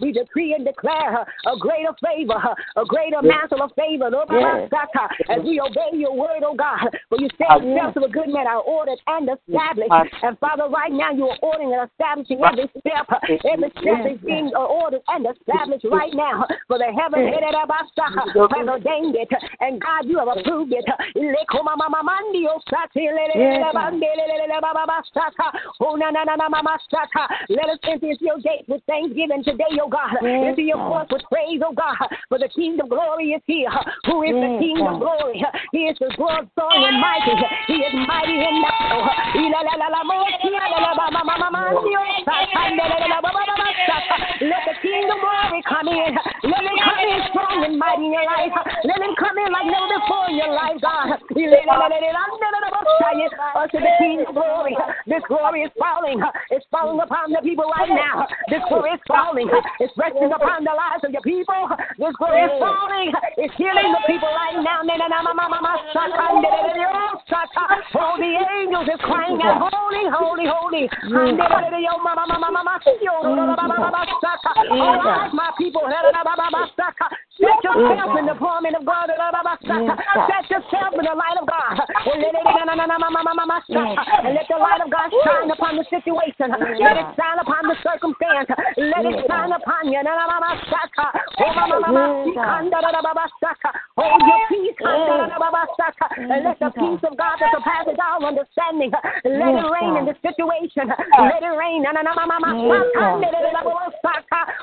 We 0.00 0.12
decree 0.12 0.54
and 0.54 0.64
declare 0.64 1.12
her 1.12 1.26
a 1.50 1.56
greater 1.58 1.92
favor, 2.04 2.38
a 2.76 2.84
greater 2.84 3.22
mantle 3.22 3.62
of 3.62 3.72
favor. 3.74 4.10
As 5.28 5.42
we 5.42 5.60
obey 5.60 5.96
your 5.96 6.14
word, 6.14 6.42
oh 6.44 6.54
God. 6.54 6.78
For 7.08 7.18
you 7.18 7.28
say 7.38 7.46
the 7.48 7.74
steps 7.74 7.96
of 7.96 8.02
a 8.04 8.12
good 8.12 8.28
man 8.28 8.46
are 8.46 8.60
ordered 8.60 9.00
and 9.06 9.28
established. 9.28 9.90
And 10.22 10.38
Father, 10.38 10.68
right 10.68 10.92
now 10.92 11.10
you 11.12 11.28
are 11.28 11.38
ordering 11.42 11.72
and 11.72 11.88
establishing 11.90 12.40
every 12.44 12.68
step. 12.78 13.08
Every 13.50 13.70
step 13.80 14.06
is 14.06 14.18
being 14.24 14.52
ordered 14.54 15.02
and 15.08 15.26
established 15.26 15.86
right 15.90 16.12
now. 16.14 16.44
For 16.68 16.78
the 16.78 16.92
heaven 16.92 17.26
has 18.52 18.68
ordained 18.68 19.16
it. 19.16 19.28
And 19.60 19.80
God, 19.80 20.04
you 20.04 20.18
have 20.18 20.28
approved 20.28 20.72
it. 20.72 20.84
Oh, 25.80 25.94
oh, 25.94 25.96
Let 27.48 27.68
us 27.70 27.77
enter 27.84 28.10
into 28.10 28.24
your 28.24 28.38
gates 28.38 28.68
with 28.68 28.82
thanksgiving 28.86 29.44
today, 29.44 29.70
oh 29.80 29.88
God. 29.88 30.16
Yes, 30.22 30.50
into 30.50 30.62
your 30.62 30.78
courts 30.78 31.12
with 31.12 31.22
praise, 31.30 31.60
oh 31.64 31.72
God. 31.72 31.96
For 32.28 32.38
the 32.38 32.48
King 32.54 32.78
of 32.80 32.88
glory 32.88 33.36
is 33.36 33.42
here. 33.46 33.70
Who 34.06 34.22
is 34.22 34.34
yes, 34.34 34.42
the 34.42 34.50
King 34.58 34.78
God. 34.78 34.94
of 34.94 35.00
glory? 35.00 35.44
He 35.72 35.90
is 35.90 35.96
the 35.98 36.10
Lord 36.18 36.48
strong 36.52 36.78
and 36.78 36.98
mighty. 37.00 37.34
He 37.68 37.76
is 37.82 37.94
mighty 38.06 38.36
in 38.38 38.56
battle. 38.62 39.04
Let 44.38 44.62
the 44.70 44.76
King 44.80 45.10
of 45.10 45.18
glory 45.18 45.60
come 45.66 45.88
in. 45.88 46.12
Let 46.46 46.62
him 46.62 46.78
come 46.78 47.02
in 47.02 47.20
strong 47.34 47.58
and 47.66 47.78
mighty 47.78 48.06
in 48.06 48.12
your 48.14 48.24
life. 48.24 48.54
Let 48.86 49.02
him 49.02 49.14
come 49.18 49.36
in 49.38 49.50
like 49.50 49.66
never 49.66 49.98
before 49.98 50.30
in 50.30 50.36
your 50.38 50.52
life, 50.54 50.78
God. 50.80 51.18
Us 53.58 53.70
to 53.72 53.78
the 53.80 53.92
King 53.98 54.24
of 54.26 54.34
glory. 54.34 54.76
This 55.06 55.22
glory 55.28 55.62
is 55.62 55.72
falling. 55.78 56.22
It's 56.50 56.66
falling 56.70 57.00
upon 57.00 57.32
the 57.32 57.40
people 57.42 57.67
right 57.76 57.92
now. 57.92 58.26
This 58.48 58.62
glory 58.68 58.92
is 58.96 59.00
falling. 59.06 59.48
It's 59.80 59.92
resting 59.96 60.32
upon 60.32 60.64
the 60.64 60.72
lives 60.72 61.04
of 61.04 61.12
your 61.12 61.22
people. 61.22 61.68
This 61.98 62.14
glory 62.16 62.42
is 62.48 62.54
falling. 62.58 63.12
It's 63.36 63.54
healing 63.56 63.92
the 63.92 64.02
people 64.06 64.28
right 64.28 64.56
now. 64.58 64.82
Oh, 67.98 68.16
the 68.18 68.32
angels 68.58 68.88
is 68.88 69.00
crying 69.04 69.40
out, 69.42 69.70
holy, 69.72 70.04
holy, 70.10 70.46
holy. 70.48 70.88
All 74.70 74.98
right, 75.04 75.32
my 75.32 75.50
people. 75.58 75.82
Set 77.38 77.62
yourself 77.62 78.18
in 78.18 78.26
the 78.26 78.34
palm 78.34 78.66
of 78.66 78.82
God. 78.84 79.06
Set 80.26 80.50
yourself 80.50 80.90
in 80.98 81.04
the 81.06 81.14
light 81.14 81.38
of 81.38 81.46
God. 81.46 81.78
And 84.18 84.34
let 84.34 84.46
the 84.50 84.58
light 84.58 84.82
of 84.82 84.90
God 84.90 85.06
shine 85.22 85.50
upon 85.50 85.76
the 85.78 85.86
situation. 85.86 86.50
Let 86.50 86.98
it 86.98 87.06
shine 87.14 87.38
upon 87.38 87.70
the 87.70 87.76
circumstance. 87.86 88.50
Let 88.74 89.06
it 89.06 89.22
shine 89.30 89.52
upon 89.54 89.86
you. 89.86 90.02
Hold 93.94 94.18
your 94.18 94.42
peace. 94.50 94.74
And 96.18 96.42
let 96.42 96.58
the 96.58 96.70
peace 96.74 97.02
of 97.06 97.14
God 97.14 97.38
that 97.38 97.54
surpasses 97.54 97.98
all 98.02 98.26
understanding. 98.26 98.90
Let 99.22 99.54
it 99.54 99.66
rain 99.70 99.94
in 100.02 100.04
the 100.10 100.16
situation. 100.26 100.90
Let 100.90 101.42
it 101.46 101.54
rain. 101.54 101.86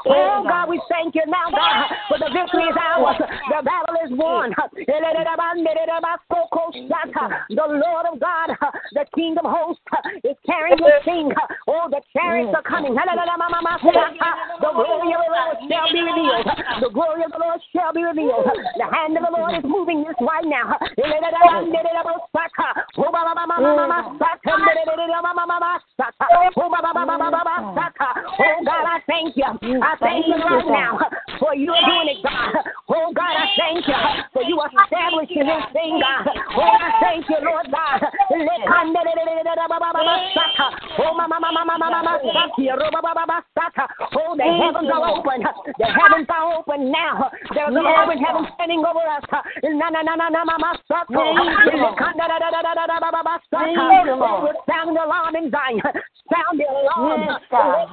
Oh 0.06 0.44
God, 0.44 0.68
we 0.70 0.82
thank 0.90 1.16
you 1.16 1.24
now, 1.28 1.50
God, 1.50 1.88
for 2.10 2.18
the 2.20 2.30
victory 2.36 2.65
is 2.70 2.76
ours. 2.78 3.18
The 3.20 3.62
battle 3.64 3.96
is 4.06 4.12
won. 4.18 4.54
Hmm. 6.76 7.32
The 7.50 7.68
Lord 7.68 8.06
of 8.12 8.20
God, 8.20 8.52
the 8.94 9.06
King 9.16 9.38
of 9.38 9.46
hosts, 9.46 9.82
is 10.24 10.36
carrying 10.46 10.78
his 10.78 11.04
king. 11.04 11.32
Oh, 11.68 11.88
the 11.90 12.02
chariots 12.14 12.54
are 12.56 12.62
coming. 12.64 12.96
Hmm. 12.96 13.02
The 14.62 14.72
glory 14.74 15.14
of 15.14 15.22
the 15.26 15.32
Lord 15.32 15.58
shall 15.70 15.88
be 15.92 16.02
revealed. 16.02 16.46
The 16.82 16.90
glory 16.90 17.24
of 17.24 17.32
the 17.32 17.40
Lord 17.40 17.62
shall 17.74 17.94
be 17.94 18.04
revealed. 18.04 18.46
The 18.78 18.88
hand 18.92 19.18
of 19.18 19.24
the 19.26 19.32
Lord 19.32 19.54
is 19.56 19.64
moving 19.64 20.04
this 20.04 20.16
right 20.22 20.46
now. 20.46 20.78
Oh 28.40 28.64
God, 28.66 28.86
I 28.86 29.00
thank 29.08 29.36
you. 29.38 29.44
I 29.46 29.96
thank 30.00 30.28
you 30.28 30.36
right 30.36 30.68
now 30.68 31.00
for 31.40 31.56
you 31.56 31.68
doing 31.68 32.10
it, 32.10 32.24
God. 32.24 32.55
Oh 32.88 33.12
God, 33.14 33.34
I 33.34 33.50
thank 33.58 33.82
you 33.88 33.94
for 34.32 34.44
you 34.46 34.62
establishing 34.62 35.42
this 35.46 35.66
thing, 35.74 36.00
God. 36.00 36.22
Oh, 36.56 36.62
I 36.62 36.92
thank 37.02 37.26
you, 37.30 37.38
Lord 37.42 37.66
God. 37.74 37.98
Oh, 44.16 44.38
the 44.38 44.46
heavens 44.46 44.90
are 44.94 45.02
open. 45.18 45.42
The 45.82 45.86
heavens 45.90 46.30
are 46.30 46.46
open 46.62 46.92
now. 46.92 47.32
There's 47.54 47.74
an 47.74 47.84
open 48.06 48.18
heaven 48.22 48.46
standing 48.54 48.86
over 48.86 49.02
us. 49.02 49.26
Oh, 51.10 51.34
sound 54.70 54.96
the 54.96 55.04
alarm 55.04 55.36
in 55.36 55.50
Zion. 55.50 55.82
Sound 56.30 56.60
the 56.62 56.66
alarm. 56.70 57.28
Oh, 57.52 57.90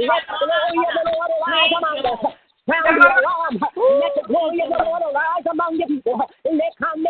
Let 0.00 0.24
the 0.26 0.36
glory 0.40 0.80
of 0.80 0.92
the 0.96 1.04
Lord 1.12 1.30
arise 1.44 1.72
among 1.76 1.98
us. 2.08 2.34
Sound 2.70 2.94
the 2.94 3.10
alarm. 3.10 3.58
Let 3.58 4.14
the 4.14 4.22
glory 4.30 4.62
of 4.62 4.70
the 4.70 4.78
Lord 4.86 5.02
arise 5.02 5.42
among 5.50 5.78
the 5.78 5.86
people. 5.90 6.14
Let 6.46 6.72
come 6.78 7.02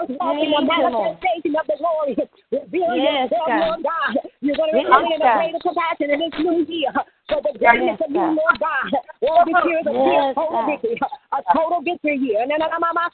us 0.00 0.08
walk 0.16 0.40
in 0.40 0.50
the 0.50 0.62
manifestation 0.64 1.52
of 1.52 1.66
the 1.68 1.76
glory. 1.76 2.16
Reveal 2.48 2.96
yourself, 2.96 3.48
Lord 3.48 3.84
God. 3.84 4.16
You're 4.40 4.56
going 4.56 4.72
to 4.72 4.78
remain 4.80 5.12
in 5.12 5.20
a 5.20 5.36
greater 5.36 5.60
compassion 5.60 6.16
in 6.16 6.20
this 6.20 6.32
new 6.40 6.64
year. 6.64 6.92
For 7.28 7.42
the 7.42 7.58
greatness 7.58 8.00
of 8.00 8.10
you, 8.10 8.24
Lord 8.24 8.56
God. 8.56 8.88
All 9.28 9.44
the 9.44 9.52
tears 9.66 9.84
of 9.84 9.92
tears, 9.92 10.32
total 10.32 10.64
victory. 10.64 10.96
A 11.36 11.42
total 11.54 11.80
victory 11.82 12.16
year. 12.16 12.46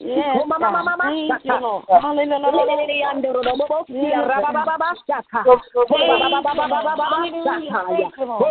Yes. 0.00 0.38
Thank 7.90 8.14
you, 8.18 8.24
Lord. 8.24 8.42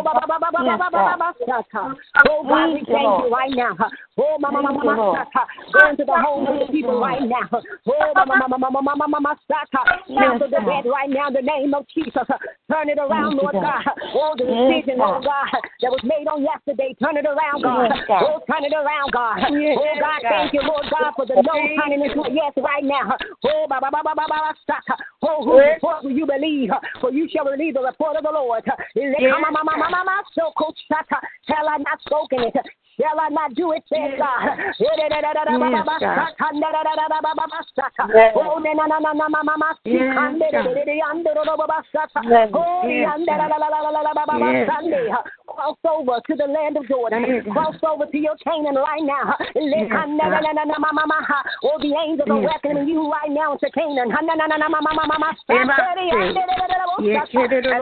Oh 2.28 2.44
God, 2.44 2.74
we 2.74 2.84
thank 2.84 3.24
you 3.24 3.30
right 3.32 3.52
now. 3.52 3.76
Oh 4.18 4.36
mama 4.38 4.62
mama 4.62 4.84
mama 4.84 5.26
Go 5.72 5.88
into 5.88 6.04
the 6.04 6.16
homes 6.16 6.48
of 6.48 6.66
the 6.66 6.72
people 6.72 7.00
right 7.00 7.22
now. 7.22 7.48
Oh 7.52 8.12
mama 8.14 8.48
mama 8.48 8.58
mama 8.58 8.82
mama 8.82 9.08
mama 9.08 9.36
Cancel 10.08 10.48
the 10.48 10.60
bed 10.60 10.84
right 10.90 11.08
now 11.08 11.28
in 11.28 11.34
the 11.34 11.42
name 11.42 11.74
of 11.74 11.86
Jesus. 11.94 12.26
Turn 12.70 12.88
it 12.88 12.98
around, 12.98 13.36
Lord 13.36 13.54
God. 13.54 13.84
Oh, 14.14 14.34
the 14.36 14.44
decision, 14.44 14.98
Lord 14.98 15.24
God, 15.24 15.48
that 15.80 15.90
was 15.90 16.00
made 16.04 16.28
on 16.28 16.42
yesterday. 16.42 16.94
Turn 17.02 17.16
it 17.16 17.26
around, 17.26 17.62
God. 17.62 17.92
Oh, 18.22 18.40
turn 18.48 18.64
it 18.64 18.72
around, 18.72 19.12
God. 19.12 19.40
Oh 19.76 19.94
God, 20.00 20.20
thank 20.22 20.52
you, 20.52 20.62
Lord 20.62 20.86
God, 20.90 21.12
for 21.16 21.26
the 21.26 21.34
no 21.42 21.52
a 21.54 22.30
yes 22.32 22.52
right 22.56 22.84
now. 22.84 23.16
Oh, 23.44 23.66
ba 23.68 23.78
ba 23.80 23.90
ba 23.90 24.00
ba 24.02 24.14
ba 24.14 24.24
ba 24.28 24.54
Oh, 25.22 25.44
who 25.44 25.58
report 25.58 26.04
will 26.04 26.12
you 26.12 26.26
believe? 26.26 26.70
For 27.00 27.12
you 27.12 27.28
shall 27.28 27.44
believe 27.44 27.74
the 27.74 27.82
report 27.82 28.16
of 28.16 28.24
the 28.24 28.30
Lord. 28.30 28.64
Shall 31.46 31.68
I 31.68 31.76
not 31.78 32.00
spoken 32.06 32.40
it? 32.44 32.54
Shall 33.00 33.18
I 33.18 33.28
not 33.30 33.54
do 33.54 33.72
it, 33.72 33.82
says 33.88 34.18
God? 34.18 34.58
Cross 45.62 45.78
over 45.86 46.18
to 46.26 46.34
the 46.34 46.50
land 46.50 46.76
of 46.76 46.88
Jordan. 46.88 47.22
Cross 47.52 47.76
over 47.86 48.06
to 48.06 48.18
your 48.18 48.34
Canaan 48.42 48.74
right 48.74 49.02
now. 49.06 49.38
Oh, 51.62 51.78
the 51.78 51.94
angels 52.02 52.26
are 52.28 52.40
welcoming 52.40 52.88
you 52.88 53.06
right 53.06 53.30
now 53.30 53.54
to 53.54 53.70
Canaan. 53.70 54.10
And 54.10 54.26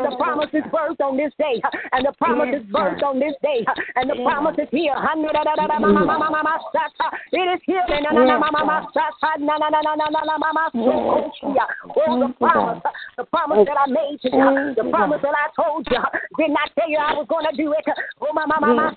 the 0.05 0.12
promise 0.19 0.53
is 0.53 0.64
birthed 0.69 1.01
on 1.01 1.16
this 1.16 1.33
day. 1.38 1.62
And 1.93 2.05
the 2.05 2.12
promise 2.19 2.53
is 2.53 2.62
birthed 2.69 3.03
on 3.03 3.19
this 3.19 3.33
day. 3.43 3.64
And 3.97 4.11
the 4.11 4.16
promise 4.29 4.59
is 4.59 4.69
here. 4.71 4.93
It 7.33 7.49
is 7.49 7.61
healing. 7.64 8.05
Oh, 11.97 12.21
the 12.21 12.29
promise, 12.38 12.83
the 13.16 13.25
promise 13.25 13.66
that 13.66 13.77
I 13.77 13.87
made 13.88 14.21
to 14.21 14.29
you, 14.29 14.75
the 14.77 14.85
promise 14.90 15.21
that 15.23 15.35
I 15.35 15.49
told 15.57 15.87
you. 15.90 15.99
Did 16.37 16.51
not 16.51 16.71
tell 16.79 16.88
you 16.88 16.99
I 16.99 17.14
was 17.14 17.27
going 17.29 17.47
to 17.51 17.57
do 17.57 17.70
do 17.71 17.77
it. 17.79 17.99
Oh, 18.21 18.33
mama, 18.33 18.57
mama, 18.61 18.97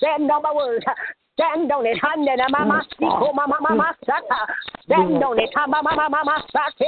Send 0.00 0.30
out 0.30 0.42
my 0.42 0.52
word. 0.52 0.84
Stand 1.34 1.72
on 1.72 1.86
it, 1.86 1.96
hande 2.02 2.36
na 2.36 2.48
mama 2.50 2.84
siko 2.98 3.32
mama 3.32 3.56
mama 3.60 3.96
sata. 4.04 4.46
Stand 4.84 5.22
on 5.24 5.38
it, 5.38 5.48
mama 5.56 5.80
mama 5.82 6.08
mama 6.10 6.44
sata. 6.52 6.84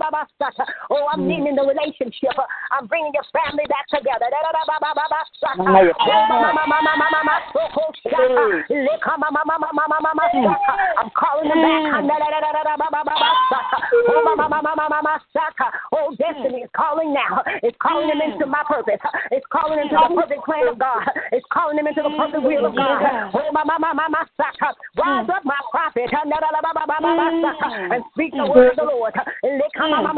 Mama 0.00 0.26
sata. 0.40 0.64
Oh, 0.90 1.06
I'm 1.12 1.28
meaning 1.28 1.54
the 1.54 1.62
relationship. 1.62 2.32
I'm 2.72 2.86
bringing 2.86 3.12
your 3.12 3.24
family 3.36 3.66
back 3.68 3.86
together. 3.92 4.30
Mama 5.58 5.84
mama 6.40 6.64
mama 6.66 7.06
mama 7.12 7.34
soko 7.52 7.92
sata. 8.00 8.64
Leka 8.70 9.18
mama 9.18 9.42
mama 9.44 9.68
mama 9.74 9.98
mama. 10.00 10.24
I'm 10.96 11.10
calling 11.12 11.48
them 11.48 11.60
back. 11.60 12.00
Hande 12.00 12.16
na 12.16 12.28
na 12.40 12.48
na 12.48 12.76
mama 12.80 13.02
mama 13.04 13.28
sata. 13.52 13.78
Oh, 14.08 14.22
mama 14.24 14.48
mama 14.48 14.72
mama 14.72 14.88
mama 14.88 15.20
sata. 15.36 15.68
Oh, 15.92 16.14
destiny 16.16 16.62
is 16.64 16.70
calling 16.74 17.12
now. 17.12 17.42
It's 17.62 17.76
calling 17.82 18.08
them 18.08 18.22
into 18.24 18.46
my 18.46 18.64
purpose. 18.64 19.04
It's 19.30 19.44
calling 19.52 19.76
them 19.76 19.92
into 19.92 20.00
the 20.00 20.14
perfect 20.16 20.44
plan 20.48 20.68
of 20.68 20.78
God. 20.78 21.04
It's 21.30 21.46
calling 21.52 21.76
them 21.76 21.86
into 21.86 22.00
the 22.00 22.14
perfect 22.16 22.42
will 22.42 22.66
of 22.66 22.74
God. 22.74 23.33
Oh, 23.34 23.50
my, 23.50 23.64
my, 23.64 23.78
my, 23.78 23.92
my, 23.92 24.06
my, 24.08 24.24
Rise 24.96 25.28
up, 25.28 25.44
my 25.44 25.58
prophet, 25.72 26.08
and 27.90 28.04
speak 28.12 28.32
the 28.32 28.46
word 28.46 28.70
of 28.70 28.76
the 28.76 28.84
Lord. 28.84 29.12
And 29.42 29.60
they 29.60 29.66
come 29.76 29.90
back. 29.90 30.14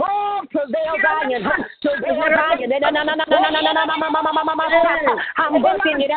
Oh, 0.00 0.42
prevail, 0.50 0.94
Zion. 1.02 1.42
Prevail, 1.80 2.22
Zion. 2.32 2.72
I'm 4.32 5.62
working 5.62 6.00
it. 6.00 6.10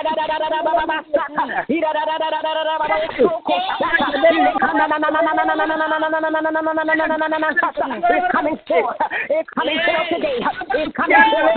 It's 8.07 8.27
coming 8.31 8.57
forth. 8.67 8.97
It's 9.29 9.49
coming 9.53 9.79
forth 9.85 10.07
today. 10.09 10.39
It's 10.75 10.95
coming 10.95 11.17
forth. 11.31 11.55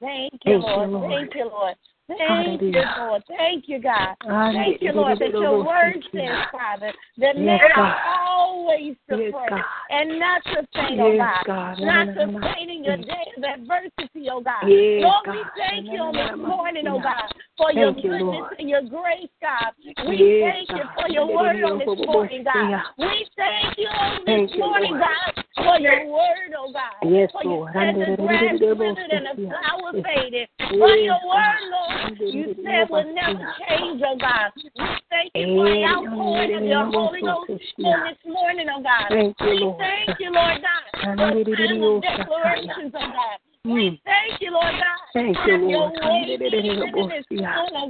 Thank 0.00 0.40
you, 0.44 0.58
Lord. 0.58 0.90
Thank 1.08 1.34
you, 1.34 1.44
Lord. 1.50 1.76
Thank 2.18 2.62
you, 2.62 2.82
Lord. 2.98 3.22
Thank 3.28 3.68
you, 3.68 3.78
God. 3.80 4.16
Thank 4.52 4.82
you, 4.82 4.92
Lord, 4.92 5.18
that 5.18 5.30
your 5.30 5.64
word 5.64 6.04
says, 6.12 6.46
Father, 6.50 6.92
that 7.18 7.36
men 7.36 7.60
are 7.76 7.96
always 8.06 8.96
to 9.10 9.16
pray 9.16 9.60
and 9.90 10.18
not 10.18 10.42
to 10.44 10.66
faint, 10.74 11.00
oh 11.00 11.16
God. 11.16 11.44
Not 11.78 12.06
to 12.14 12.40
faint 12.40 12.70
in 12.70 12.84
your 12.84 12.96
day 12.96 13.26
of 13.36 13.44
adversity, 13.44 14.28
oh 14.30 14.40
God. 14.40 14.64
Lord, 14.64 15.26
we 15.28 15.42
thank 15.56 15.86
you 15.86 16.00
on 16.00 16.14
this 16.14 16.48
morning, 16.48 16.86
oh 16.88 17.00
God, 17.00 17.32
for 17.56 17.72
your 17.72 17.92
goodness 17.92 18.52
and 18.58 18.68
your 18.68 18.82
grace, 18.82 19.28
God. 19.40 19.72
We 20.08 20.40
thank 20.42 20.68
you 20.70 20.84
for 20.94 21.08
your 21.08 21.26
word 21.26 21.62
on 21.64 21.78
this 21.78 22.06
morning, 22.06 22.44
God. 22.44 22.82
We 22.98 23.26
thank 23.36 23.78
you 23.78 23.88
on 23.88 24.24
this 24.24 24.50
morning, 24.58 24.98
God, 24.98 25.41
for 25.56 25.78
your 25.78 26.06
word, 26.06 26.52
oh 26.56 26.72
God. 26.72 27.08
Yes, 27.08 27.30
for 27.32 27.44
Lord. 27.44 27.74
you 27.74 27.80
said 27.80 27.94
the 27.96 28.22
grass 28.22 28.54
withered 28.60 29.10
and 29.12 29.26
the 29.26 29.46
flower 29.46 29.92
faded. 29.92 30.48
For 30.58 30.94
your 30.96 31.20
word, 31.26 31.62
Lord, 31.70 32.18
you 32.20 32.54
said 32.64 32.88
will 32.90 33.14
never 33.14 33.46
change, 33.68 34.02
oh 34.06 34.16
God. 34.16 34.50
We 34.56 34.70
thank 35.10 35.30
you 35.34 35.46
for 35.56 35.68
the 35.68 35.84
outpouring 35.84 36.54
of 36.56 36.64
your 36.64 36.86
Holy 36.90 37.20
Ghost 37.20 37.50
on 37.84 38.04
this 38.08 38.20
morning, 38.26 38.66
oh 38.72 38.82
God. 38.82 39.08
Thank 39.08 39.36
you, 39.40 39.46
we 39.46 39.60
Lord. 39.60 39.78
thank 39.78 40.20
you, 40.20 40.30
Lord 40.32 40.58
God, 40.62 40.84
for 41.16 41.34
the 41.34 42.00
declarations, 42.00 42.92
oh 42.94 43.12
God. 43.12 43.38
Mm. 43.64 43.74
We 43.74 44.02
thank 44.04 44.40
you, 44.40 44.50
Lord 44.50 44.74
God. 44.74 44.82
Thank 45.14 45.36
you, 45.46 45.56
Lord. 45.56 45.92
Oh, 46.02 46.10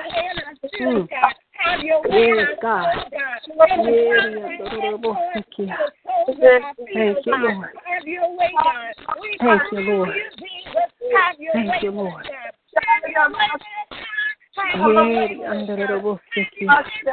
Have 1.58 1.84
your 1.84 2.02
way 2.02 2.12
God. 2.12 2.12
Have 2.12 2.12
your 2.12 2.12
way 2.12 2.22
God. 2.22 3.90
Yes, 3.92 4.06
God. 4.52 4.78
Yes, 5.02 5.66
God. 5.68 5.92
Thank 6.28 7.26
you, 7.26 7.36
Lord. 7.38 7.70
Thank 7.86 9.72
you, 9.72 9.82
Lord. 9.82 10.16
Thank 11.52 11.84
you, 11.84 11.92
Lord. 11.92 12.26
Thank 14.56 14.84
you, 14.84 14.92
Lord. 15.02 15.26
Thank 16.30 16.50
you, 16.60 16.70
Lord. 16.70 17.06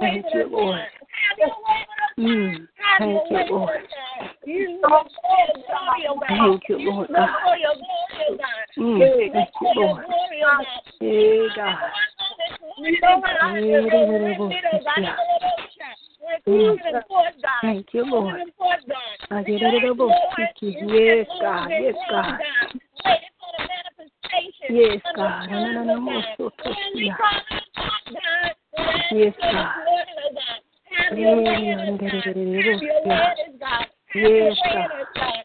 Thank 0.00 0.26
you, 0.34 0.48
Lord. 0.50 0.80
Mm. 2.18 2.68
Thank 2.98 3.30
you, 3.30 3.54
Lord. 3.54 3.80
Thank 6.28 6.68
you, 6.68 6.78
Lord 6.78 7.08
Thank 7.08 7.18
God. 7.18 7.28
Mm. 8.78 9.32
Thank 9.32 9.48
you, 9.60 9.72
Lord. 9.76 10.04
Hey, 11.00 11.48
God. 11.56 11.78
Thank 17.62 17.88
you, 17.92 18.04
Lord. 18.04 18.24
Moving 18.24 18.40
and 18.42 18.54
forth, 18.54 18.80
God. 18.88 19.44
Yes, 20.70 21.26
God. 21.40 21.70
Yes, 21.70 21.94
God. 22.10 22.40
Yes, 24.70 25.02
God. 25.14 25.48
Yes, 29.10 29.34
God. 29.42 29.74
Yes, 31.12 31.40
God. 33.08 33.86
Yes, 34.14 34.58
God. 34.72 35.44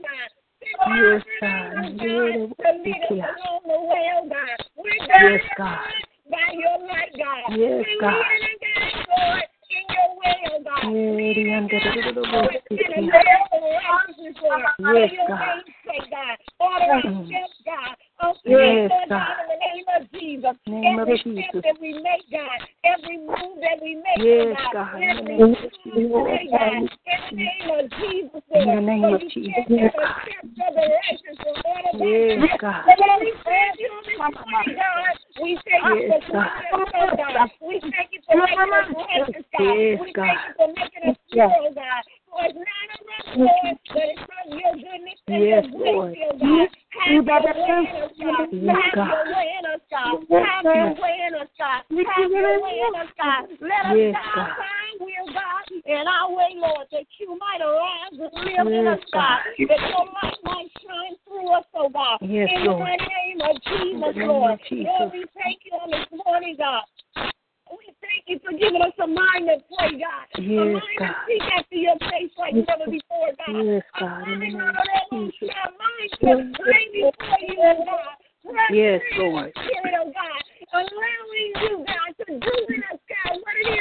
God, 2.01 2.49
the 3.65 3.85
yes, 5.21 5.41
God. 5.57 5.77
by 6.31 6.37
your 6.53 6.77
light, 6.87 7.13
God. 7.17 7.55
Yes, 7.57 7.85
God. 8.01 8.13
Yes, 14.79 15.11
God. 15.27 15.50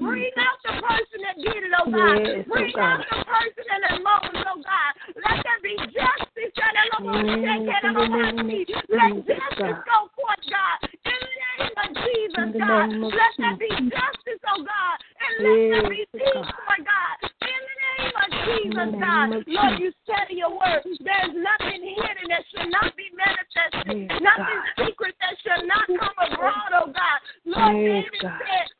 Bring 0.00 0.32
out 0.36 0.58
the 0.60 0.72
person 0.82 1.18
that 1.24 1.36
did 1.40 1.62
it, 1.64 1.72
oh 1.72 1.90
God. 1.90 2.20
Yes, 2.20 2.44
Bring 2.48 2.72
God. 2.76 3.00
out 3.00 3.08
the 3.08 3.24
person 3.24 3.64
that 3.64 3.80
is 3.92 4.00
motive, 4.04 4.44
oh 4.44 4.60
God. 4.60 4.92
Let 5.16 5.40
there 5.40 5.60
be 5.64 5.76
justice. 5.92 6.52
Yes, 6.56 6.76
Let 8.88 9.12
justice 9.24 9.80
go 9.88 10.08
forth, 10.16 10.42
God. 10.50 10.78
In 10.84 11.16
the 11.16 11.32
name 11.32 11.76
of 11.76 11.88
Jesus, 11.96 12.48
God. 12.60 12.88
Let 12.92 13.32
there 13.38 13.56
be 13.56 13.70
justice, 13.88 14.42
oh 14.52 14.60
God. 14.60 14.96
And 15.16 15.32
let 15.40 15.58
there 15.70 15.88
be 15.90 16.02
peace, 16.12 16.48
my 16.68 16.78
God. 16.84 17.16
In 17.40 17.60
the 17.64 17.76
name 17.88 18.16
of 18.16 18.28
Jesus, 18.44 18.90
God. 19.00 19.26
Lord, 19.48 19.80
you 19.80 19.92
said 20.04 20.28
in 20.30 20.38
your 20.38 20.52
word, 20.52 20.82
there's 20.84 21.34
nothing 21.34 21.80
hidden 21.82 22.26
that 22.28 22.44
should 22.52 22.70
not 22.70 22.92
be 22.96 23.08
manifested, 23.16 24.12
nothing 24.20 24.60
secret 24.84 25.14
that 25.20 25.34
should 25.40 25.66
not 25.66 25.86
come 25.88 26.16
abroad, 26.30 26.70
oh 26.84 26.92
God. 26.92 27.18
Lord, 27.44 27.76
David 27.76 28.20
said, 28.20 28.75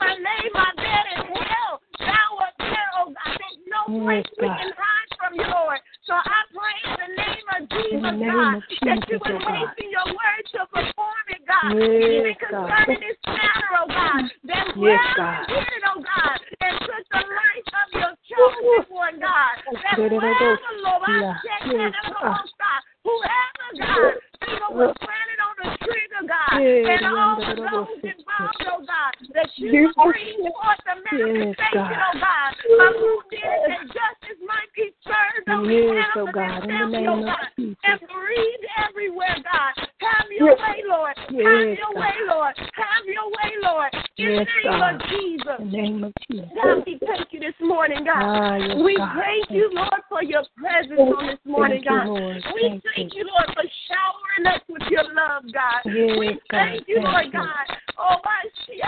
my 0.00 0.14
name 0.14 0.24
lay 0.24 0.50
my 0.52 0.70
bed 0.76 1.04
in 1.14 1.20
hell, 1.30 1.80
thou 2.00 2.28
art 2.40 2.54
there, 2.58 2.90
oh 2.98 3.12
God. 3.12 3.34
There's 3.38 3.60
no 3.70 3.80
place 4.02 4.26
we 4.40 4.48
can 4.48 4.70
hide 4.74 5.10
from 5.18 5.32
you, 5.38 5.46
Lord. 5.46 5.80
So 6.06 6.14
I 6.14 6.40
pray 6.50 6.76
in 6.84 6.94
the 6.98 7.10
name 7.16 7.46
of 7.54 7.60
Jesus, 7.68 8.02
name 8.02 8.34
God, 8.34 8.58
of 8.58 8.62
Jesus, 8.68 8.84
that 8.84 9.00
you 9.08 9.16
would 9.22 9.38
hasten 9.40 9.88
your 9.92 10.08
word 10.10 10.42
to 10.56 10.60
perform 10.68 11.24
it, 11.30 11.42
God. 11.46 11.70
Yes, 11.78 11.94
Even 12.10 12.34
concerning 12.40 13.00
this 13.00 13.18
matter, 13.24 13.70
oh 13.78 13.88
God, 13.88 14.22
that 14.50 14.66
yes, 14.74 15.04
God. 15.16 15.40
did 15.48 15.64
it, 15.64 15.84
oh 15.86 16.00
God, 16.02 16.36
and 16.60 16.74
took 16.84 17.04
the 17.08 17.22
life 17.24 17.68
of 17.72 17.86
your 17.94 18.12
chosen 18.26 18.84
one, 18.90 19.16
God. 19.20 19.54
That 19.70 19.96
whoever, 19.96 20.58
Lord, 20.82 21.08
I 21.08 21.38
check 21.40 21.62
yeah. 21.70 21.88
that, 21.88 22.04
yes, 22.04 22.50
God. 22.58 22.80
Whoever, 23.04 23.68
God, 23.80 24.16
even 24.48 24.70
was 24.76 24.94
planted 25.00 25.40
on 25.40 25.54
the 25.60 25.68
trigger, 25.84 26.22
God, 26.28 26.58
and 26.60 27.02
all 27.06 27.38
of 27.40 27.56
those 27.56 28.00
involved, 28.02 28.64
oh 28.68 28.80
God, 28.84 29.12
that 29.34 29.50
you 29.56 29.92
bring 29.96 30.38
forth 30.44 30.80
the 30.84 30.96
manifestation, 31.00 31.98
oh 31.98 32.16
God, 32.20 32.50
of 32.52 32.92
who 32.98 33.14
did 33.30 33.44
it, 33.44 33.60
that 33.68 33.82
justice 33.88 34.40
might 34.44 34.70
be 34.76 34.92
served 35.04 35.48
on 35.48 35.66
behalf 35.66 36.16
of 36.16 36.34
God, 36.34 36.64
oh 36.68 37.22
God, 37.24 37.46
and 37.84 38.00
breathe 38.00 38.64
everywhere, 38.88 39.36
God. 39.44 39.72
Have 40.04 40.30
your 40.30 40.56
way, 40.56 40.82
Lord. 40.86 41.16
Have 41.16 41.32
your 41.32 41.92
way, 41.96 42.16
Lord. 42.28 42.54
Have 42.56 43.04
your 43.06 43.28
way, 43.28 43.50
Lord. 43.62 43.92
In 44.16 44.36
the 44.36 44.46
name 44.64 44.82
of 44.82 45.00
Jesus. 45.08 45.58
In 45.58 45.70
the 45.70 45.76
name 45.76 46.04
of 46.04 46.12
Jesus. 46.30 46.48
God, 46.54 46.82
we 46.86 46.98
thank 47.06 47.32
you 47.32 47.40
this 47.40 47.54
morning, 47.60 48.04
God. 48.04 48.22
Ah, 48.22 48.82
we 48.82 48.96
thank 48.96 49.50
you, 49.50 49.70
Lord, 49.72 50.00
for 50.08 50.22
your 50.22 50.44
presence 50.56 51.00
on 51.00 51.26
this 51.26 51.42
morning, 51.44 51.82
God. 51.84 52.08
We 52.54 52.68
Thank 52.68 52.84
thank 52.94 53.14
you, 53.14 53.24
Lord, 53.24 53.48
for 53.54 53.64
showering 53.88 54.33
us 54.46 54.62
with 54.68 54.82
your 54.90 55.04
love, 55.04 55.44
God. 55.52 55.82
Yes, 55.86 56.18
we 56.18 56.28
God. 56.50 56.58
thank 56.58 56.88
you, 56.88 57.00
Lord. 57.00 57.32
God. 57.32 57.66
Oh, 57.98 58.16
my 58.24 58.42
shit, 58.66 58.82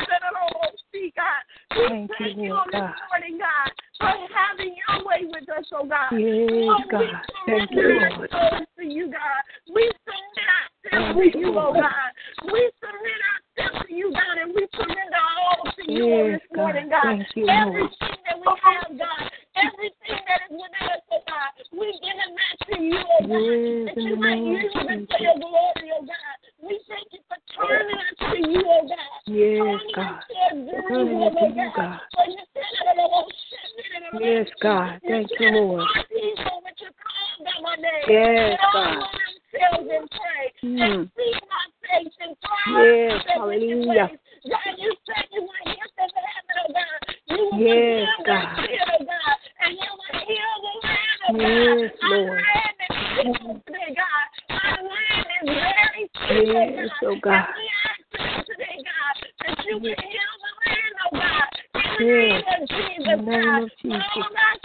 see, 0.96 1.12
God. 1.16 1.42
We 1.76 1.88
Thank 1.88 2.10
you, 2.10 2.16
thank 2.18 2.36
you 2.38 2.54
Lord 2.54 2.74
on 2.74 2.82
this 2.88 3.00
morning, 3.10 3.38
God, 3.38 3.70
for 4.00 4.14
having 4.32 4.74
your 4.76 5.04
way 5.04 5.20
with 5.28 5.48
us, 5.50 5.66
oh 5.72 5.84
God. 5.84 6.12
Yes, 6.16 6.48
oh, 6.72 6.82
God. 6.90 7.00
We 7.00 7.52
Thank 7.52 7.70
you, 7.70 7.82
Lord. 7.82 8.30
ourselves 8.32 8.66
to 8.78 8.84
you, 8.84 9.06
God. 9.12 9.42
We 9.74 9.84
submit 10.06 10.48
ourselves 10.56 11.32
to 11.32 11.38
you, 11.38 11.48
oh 11.58 11.72
God. 11.72 12.10
We 12.52 12.70
submit 12.80 13.20
ourselves 13.28 13.86
to 13.88 13.94
you, 13.94 14.12
God, 14.12 14.36
and 14.40 14.54
we 14.54 14.66
surrender 14.72 15.22
all 15.38 15.64
to 15.64 15.82
you 15.92 16.04
on 16.04 16.30
Yes, 16.32 16.40
this 16.40 16.56
morning, 16.56 16.88
God. 16.88 17.02
God. 17.02 17.16
Thank 17.16 17.36
you, 17.36 17.46
Lord. 17.46 17.68
Everything 17.68 18.18
that 18.24 18.36
we 18.40 18.50
have, 18.64 18.90
God, 18.98 19.22
everything 19.56 20.20
that 20.28 20.40
is 20.46 20.52
within 20.52 20.88
us, 20.92 21.02
oh 21.12 21.22
God, 21.26 21.50
we 21.72 21.86
give 22.04 22.16
it 22.16 22.32
back 22.36 22.56
to 22.68 22.74
you, 22.80 23.00
oh 23.00 23.22
God, 23.24 23.40
Yes, 23.40 23.94
that 23.94 24.02
you 24.02 24.16
might 24.16 24.42
use 24.44 24.72
it 24.72 25.08
for 25.08 25.20
your 25.20 25.36
glory, 25.40 25.88
oh 25.96 26.04
God. 26.04 26.36
We 26.60 26.80
thank 26.88 27.08
you 27.12 27.20
for 27.28 27.38
turning 27.56 28.00
us 28.00 28.16
to 28.20 28.38
you, 28.40 28.62
oh 28.64 28.84
God. 28.84 29.18
Yes, 29.26 29.60
turning 29.60 29.94
God. 29.96 30.16
us 30.16 30.24
to 30.28 30.46
Turning 30.88 31.22
us 31.22 31.32
to 31.32 31.40
oh 31.40 31.48
you, 31.48 31.68
God. 31.72 31.76
God. 31.76 32.00
For 32.16 32.26
you 32.28 32.42
said 32.52 32.72
it, 32.84 32.96
God, 32.96 33.24
shit, 33.48 33.66
it, 33.76 34.12
God. 34.12 34.20
Yes, 34.20 34.46
God. 34.62 34.92
Thank 35.06 35.30
you, 35.40 35.50
Lord. 35.50 35.84
People 36.08 36.58
which 36.64 36.80
are 36.84 36.96
called 36.96 37.40
by 37.44 37.56
my 37.62 37.74
name. 37.76 38.06
Yes, 38.08 38.60
God. 38.72 39.04
themselves 39.52 39.88
and 39.90 40.08
pray 40.10 40.44
Mm. 40.64 40.80
and 40.80 41.10
seek 41.16 41.42
my 41.48 41.64
face 41.88 42.16
and 42.20 42.36
cry 42.40 42.82
Yes, 42.82 43.22
hallelujah. 43.28 44.10
God, 44.48 44.78
you 44.78 44.92
said 45.06 45.26
you 45.32 45.48
from 45.96 46.10
heaven, 46.14 46.56
oh 46.60 46.72
God. 46.72 47.16
You 47.26 47.44
will 47.50 47.58
Yes, 47.58 48.08
God. 48.24 48.58
oh 48.58 49.04
God, 49.04 49.36
and 49.60 49.72
you 49.72 49.90
will 49.92 50.20
heal 50.26 50.54
the 50.62 50.74
land, 50.86 51.16
Yes, 51.26 51.90
God. 52.00 52.10
Our 52.10 52.16
Lord. 52.16 52.40
land 52.40 52.76
is 52.80 53.36
today, 53.66 53.90
God. 53.96 54.26
Our 54.50 54.80
land 54.84 55.26
is 55.36 55.46
very 55.46 56.04
sick, 56.12 56.46
Yes, 56.76 56.90
oh 57.02 57.16
God. 57.22 57.32
And 57.32 57.54
we 57.56 57.64
ask 57.86 58.46
today, 58.46 58.76
God, 58.84 59.16
that 59.46 59.56
you 59.66 59.74
will 59.78 59.96
heal 59.96 60.32
the 60.42 60.52
land, 60.66 60.94
oh 61.04 61.12
God. 61.16 61.48
In 61.74 61.82
the 61.96 62.04
Yes. 62.04 62.26
name 62.26 62.44
of 62.46 62.68
Jesus, 62.68 63.06
In 63.06 63.24
the 63.24 63.30
name 63.30 63.44
God. 63.44 63.62
of 63.62 63.70
Jesus. 63.80 64.02
Oh, 64.16 64.22
God, 64.32 64.56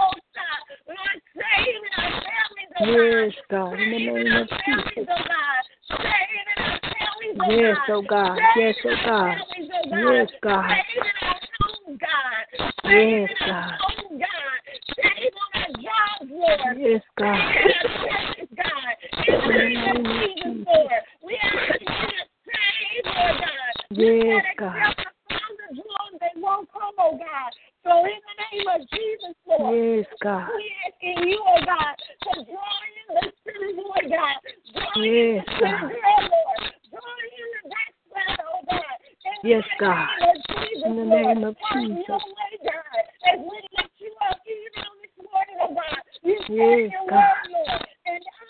oh 0.00 0.14
God. 0.34 0.62
Lord, 0.88 1.20
save 1.38 1.82
our 1.98 2.10
families, 2.26 2.70
oh 2.80 2.86
Yes, 2.86 3.34
God. 3.50 3.70
God. 3.70 3.80
In 3.80 3.90
the 3.90 3.98
Save 3.98 4.06
name 4.06 4.32
our 4.32 4.46
families, 4.48 5.08
oh 5.08 5.22
God. 5.28 5.62
Save 5.88 6.48
oh 6.48 6.62
our 6.62 6.78
families, 6.82 7.36
oh 7.38 7.48
Yes, 7.48 7.76
God. 7.78 7.94
oh 7.94 8.02
God. 8.02 8.38
Yes, 8.56 8.76
oh 8.84 8.96
God. 9.04 9.38
families, 9.38 9.70
oh 9.72 9.86
God. 9.88 10.02
Yes, 10.02 10.28
God. 10.42 10.68
Save 10.68 11.06
our 11.22 11.38
homes, 11.60 11.98
God. 11.98 12.44
Save 12.84 13.08
Yes, 13.08 13.30
our 13.40 13.48
God. 13.48 13.78
homes, 13.78 14.20
God. 14.20 14.58
Save 14.98 15.34
on 15.38 15.50
our 15.54 15.70
jobs, 15.78 16.30
Lord. 16.30 16.76
Yes, 16.78 17.02
God. 17.16 17.38
Save 17.38 17.74
our 17.78 17.88
churches, 18.02 18.50
God. 18.58 18.92
In 19.28 19.38
the 19.38 19.54
name 19.54 19.84
of 19.88 19.96
Jesus, 20.04 20.66
Lord. 20.66 21.00
We 21.22 21.32
ask 21.38 21.80
you 21.80 21.86
to 21.86 22.24
save, 22.46 23.04
Lord 23.06 23.36
God. 23.38 23.72
You 23.90 24.04
Yes, 24.04 24.42
said 24.44 24.58
God. 24.58 24.76
except 24.76 24.98
the 24.98 25.12
Father 25.32 25.68
draws, 25.74 26.14
they 26.20 26.34
won't 26.40 26.68
come, 26.72 26.94
oh 26.98 27.16
God. 27.16 27.50
So 27.84 28.04
in 28.04 28.20
the 28.20 28.34
name 28.52 28.68
of 28.68 28.80
Jesus, 28.90 29.34
Lord. 29.48 29.72
Yes, 29.72 30.06
God. 30.22 30.48
We 30.54 30.64
asking 30.84 31.28
you, 31.28 31.38
oh 31.40 31.60
God, 31.64 31.94
to 31.96 32.32
draw 32.44 32.74
in 32.84 33.06
the 33.16 33.32
spirit, 33.40 33.76
Lord 33.76 34.06
God. 34.12 34.36
Draw 34.76 34.92
in 35.00 35.08
Yes, 35.08 35.44
the 35.46 35.52
spirit, 35.56 35.72
God. 35.72 35.88
girl, 35.88 36.20
Lord. 36.28 36.60
Draw 36.92 37.14
in 37.32 37.48
the 37.48 37.62
backslider, 37.72 38.44
oh 38.44 38.60
God. 38.68 38.96
In 39.24 39.36
the 39.40 39.48
Yes, 39.48 39.64
mighty 39.64 39.80
God. 39.80 40.08
name 40.08 40.28
of 40.28 40.36
Jesus, 40.52 40.84
In 40.84 40.96
the 40.96 41.04
Lord. 41.08 41.26
name 41.26 41.44
of 41.48 41.54
Have 41.58 41.80
Jesus. 41.80 42.04
your 42.08 42.22
way, 42.28 42.52
God. 42.68 43.00
As 43.24 43.38
we 43.40 43.56
lift 43.72 43.96
you 43.98 44.12
up 44.28 44.38
even 44.44 44.84
on 44.84 44.94
this 45.00 45.16
morning, 45.16 45.58
oh 45.64 45.72
God. 45.74 46.02
You 46.22 46.36
said 46.44 46.52
Yes, 46.52 46.92
your 46.92 47.04
God. 47.08 47.24
word, 47.24 47.48
Lord. 47.56 47.82
And 48.04 48.20
I, 48.20 48.44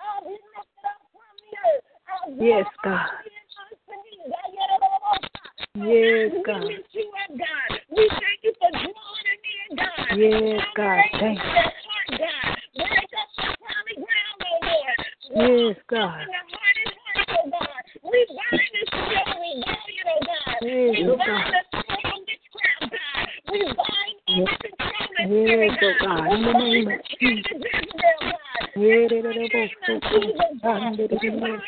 I'll 0.00 0.22
be 0.24 0.32
lifted 0.32 0.84
up 0.88 1.00
from 1.12 1.34
the 1.38 1.50
earth. 1.60 1.84
I'll 2.08 2.28
draw 2.32 2.40
Yes, 2.40 2.64
all 2.64 2.88
God. 2.88 3.08
men 3.20 3.44
unto 3.58 3.92
me. 4.00 4.12
God, 4.32 4.48
yet, 4.56 4.70
oh, 4.72 4.88
oh, 4.88 4.96
oh, 4.96 5.18
God. 5.20 5.52
Yes, 5.78 6.30
we 6.34 6.42
God. 6.42 6.64
lift 6.64 6.90
you 6.92 7.06
up, 7.18 7.30
God. 7.38 7.68
We 7.94 8.02
thank 8.08 8.40
you 8.42 8.52
for 8.58 8.70
drawing 8.72 9.24
them 9.26 9.42
in, 9.48 9.68
God. 9.78 10.10
Yes, 10.18 10.62
God. 10.74 10.98
Thank 11.18 11.38
you. 11.38 11.54
Heart, 11.54 12.08
God. 12.18 12.50
Break 12.78 13.10
up 13.14 13.30
the 13.38 13.46
solid 13.58 13.98
ground, 13.98 14.38
oh 14.42 14.58
Lord. 14.66 14.98
Yes, 15.28 15.76
God. 15.88 16.20
In 16.20 16.28
the 16.28 16.42
heart 16.50 16.76
and 16.82 16.94
heart, 16.98 17.28
oh 17.38 17.46
God. 17.50 17.82
We 18.02 18.18
bind 18.28 18.70
the 18.74 18.82
spirit 18.88 19.28
of 19.28 19.38
rebellion, 19.38 20.06
oh 20.08 20.20
God. 20.26 20.56
Yes, 20.62 20.94
we 20.98 21.04
oh 21.04 21.16
bind 21.16 21.28
God. 21.28 21.52
the 21.52 21.62
spirit 21.68 22.06
of 22.08 22.20
witchcraft, 22.26 22.86
God. 22.90 23.24
We 23.52 23.60
bind 23.78 24.16
every 24.28 24.56
controlling 24.58 25.28
Yes, 25.28 25.68
spirit, 25.68 25.78
oh 25.78 25.94
God. 26.02 26.26
In 26.32 26.42
the 26.42 26.52
We 26.52 26.58
name 26.58 26.84
bind 26.84 26.88
of 26.88 26.98
the 26.98 27.14
spirit 27.14 27.46
of 27.46 27.62
Jezebel, 27.62 28.18
God. 28.18 28.62
Yes, 28.78 29.10
In 29.10 29.18
the 29.18 29.28
mighty 29.28 29.48
name 29.48 29.84
of 29.88 30.00
Jesus, 30.08 30.54
God. 30.62 30.98
We 30.98 31.08
bind 31.08 31.08
every 31.08 31.32
lying 31.38 31.58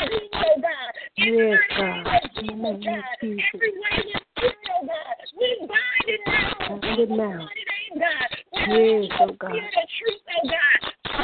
demon, 0.00 0.40
oh 0.40 0.56
God. 0.60 0.90
In 1.16 1.26
the 1.26 1.40
Yes, 1.40 1.60
mighty 1.60 1.80
name 1.80 2.00
God. 2.00 2.06
of 2.06 2.22
In 2.30 2.46
the 2.46 2.50
Jesus, 2.50 2.50
name 2.50 2.64
of 2.64 2.76
God. 2.80 3.16
Jesus. 3.20 3.50
Every 3.54 3.72
wayward 3.80 4.22
spirit, 4.30 4.68
oh 4.70 4.86
God. 4.86 5.16
We 5.36 5.48
bind 5.66 6.06
it 6.06 6.20
now. 6.26 6.78
Bind 6.80 7.00
it 7.00 7.10
now. 7.10 7.38
mighty 7.40 7.64
name, 7.70 7.94
God. 8.00 8.28
We 8.30 8.58
Yes, 8.70 9.10
bind 9.10 9.20
oh 9.20 9.26
the 9.26 9.36
God. 9.40 9.50
spirit 9.50 9.74
of 9.80 9.88
truth, 9.96 10.22
oh 10.30 10.44
God. 10.50 10.78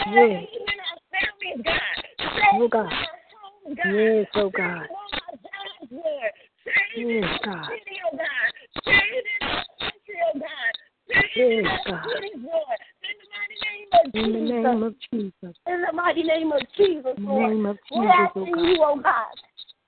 Yes. 0.06 0.46
Save 0.46 0.66
in 0.66 0.78
our 0.86 0.98
families, 1.12 1.60
God. 1.66 1.96
Save 2.16 2.56
Oh, 2.56 2.68
God. 2.68 2.86
in 2.86 2.96
our 2.96 3.20
homes, 3.36 3.76
God. 3.76 3.92
Yes, 3.92 4.26
oh 4.36 4.48
Save 4.48 4.56
God. 4.56 4.86
on 4.86 5.10
our 5.16 5.34
jobs, 5.36 5.90
Lord. 5.92 6.32
Save 6.64 6.96
in 6.96 7.22
Yes, 7.22 7.26
our 7.26 7.38
God. 7.44 7.66
city, 7.68 7.96
oh 8.06 8.14
God. 8.16 8.48
Save 8.86 9.26
in 9.26 9.40
our 9.46 9.64
country, 9.80 10.18
oh 10.24 10.38
God. 10.38 10.70
Save 11.06 11.34
in 11.35 11.35
Yes, 11.46 11.80
God. 11.86 12.02
In 12.22 12.38
the 12.38 13.26
mighty 13.30 13.58
name 13.62 13.88
of 13.92 14.12
Jesus. 14.12 14.50
name 14.50 14.82
of 14.82 14.94
Jesus. 15.12 15.54
In 15.66 15.82
the 15.82 15.92
mighty 15.92 16.22
name 16.22 16.52
of 16.52 16.62
Jesus, 16.76 17.14
In 17.16 17.24
the 17.24 17.30
Lord. 17.30 17.50
name 17.50 17.66
of 17.66 17.78
We're 17.90 18.02
Jesus, 18.02 18.30
oh 18.34 18.40
asking 18.40 18.54
God. 18.54 18.64
you, 18.66 18.76
oh 18.82 19.00
God, 19.00 19.36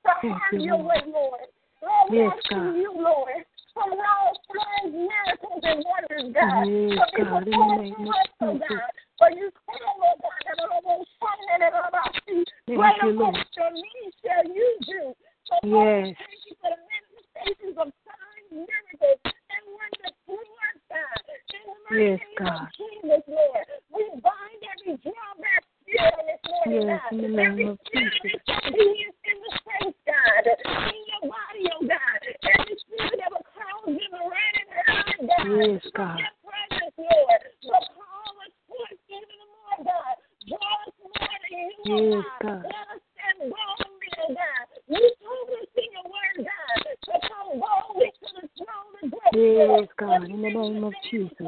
to 0.06 0.28
have 0.28 0.52
you, 0.52 0.60
your 0.60 0.76
Lord. 0.76 0.86
way, 0.86 1.02
Lord. 1.12 1.40
Lord, 1.82 2.10
we're 2.10 2.24
Yes, 2.26 2.38
asking 2.38 2.76
you, 2.78 2.92
Lord, 2.94 3.42
for 3.74 3.82
all 3.90 4.32
signs, 4.50 4.94
miracles, 4.94 5.62
and 5.62 5.84
wonders, 5.86 6.34
God. 6.34 6.66
Yes, 6.66 6.98
for 7.14 7.24
God, 7.24 7.48
in 7.48 7.58
the 7.58 7.66
name 7.78 8.06
of 8.06 8.14
oh 8.42 8.52
Jesus. 8.54 8.66
God. 8.68 8.92
For 9.18 9.30
you 9.34 9.50
said, 9.50 9.82
oh 9.82 10.14
God, 10.22 10.40
that 10.46 10.58
it 10.62 10.84
will 10.86 11.04
shine 11.18 11.46
and 11.54 11.62
it 11.62 11.72
will 11.74 11.90
see. 12.26 12.42
Greater 12.74 13.10
Lord. 13.14 13.34
works 13.34 13.50
than 13.58 13.74
me 13.74 13.94
shall 14.22 14.46
you 14.46 14.70
do. 14.86 15.02
So, 15.48 15.54
Lord, 15.66 15.90
Yes. 15.90 16.14
thank 16.22 16.38
you 16.46 16.54
for 16.62 16.70
the 16.70 16.80
manifestations 16.86 17.76
of 17.82 17.88
signs, 18.06 18.50
miracles, 18.52 19.18
and 19.26 19.64
wonders 19.74 20.14
through 20.26 20.54
us, 20.70 20.78
God. 20.86 21.22
In 21.48 21.62
the 21.66 21.77
mighty 21.77 21.77
Yes, 21.90 22.20
God. 22.38 22.68
Jesus, 22.76 23.24
Lord. 23.26 23.66
We 23.88 24.04
bind 24.20 24.60
every 24.60 25.00
drawback 25.00 25.64
spirit 25.80 26.20
this 26.28 26.42
morning, 26.44 26.84
Yes, 26.84 27.00
God. 27.00 27.12
in 27.12 27.22
the 27.22 27.28
name 27.28 27.48
every 27.48 27.64
of 27.64 27.78
spirit 27.88 28.12
of 28.12 28.20
Jesus. 28.20 29.14
in 29.24 29.36
the 29.40 29.52
face, 29.64 29.96
God. 30.04 30.44
In 30.68 31.00
your 31.08 31.22
body, 31.32 31.64
oh 31.72 31.80
God. 31.88 32.20
Every 32.44 32.76
spirit 32.76 33.16
that 33.24 33.32
will 33.32 33.46
cause 33.56 33.88
them 33.88 33.96
to 33.96 34.20
run 34.20 34.52
and 34.60 34.68
hide, 34.68 35.20
God. 35.32 35.48
Yes, 35.48 35.80
God. 35.96 36.18
your 36.20 36.34
presence, 36.44 36.96
Lord. 37.00 37.42
But 37.64 37.84
call 37.96 38.32
us 38.44 38.52
forth 38.68 39.00
even 39.08 39.40
more, 39.48 39.78
God. 39.88 40.16
Draw 40.44 40.68
us 40.84 40.96
more 41.00 41.24
to 41.24 41.50
you, 41.56 41.72
oh 41.88 42.04
Yes, 42.04 42.24
God. 42.44 42.44
God. 42.44 42.62
Let 42.68 42.86
us 42.92 43.02
stand 43.16 43.38
boldly, 43.48 44.10
oh 44.12 44.30
God. 44.36 44.64
You 44.92 45.04
told 45.24 45.48
us 45.56 45.72
in 45.72 45.88
your 45.88 46.04
word, 46.04 46.36
God, 46.44 46.76
to 46.84 47.14
come 47.32 47.50
boldly 47.64 48.12
to 48.12 48.28
the 48.36 48.46
throne 48.60 48.92
of 49.00 49.08
grace. 49.08 49.36
Yes, 49.40 49.88
God, 49.96 50.28
in 50.28 50.42
the 50.42 50.52
name 50.52 50.84
of 50.84 50.92
will 50.92 50.92
be 50.92 51.16
able 51.16 51.28
Jesus. 51.32 51.47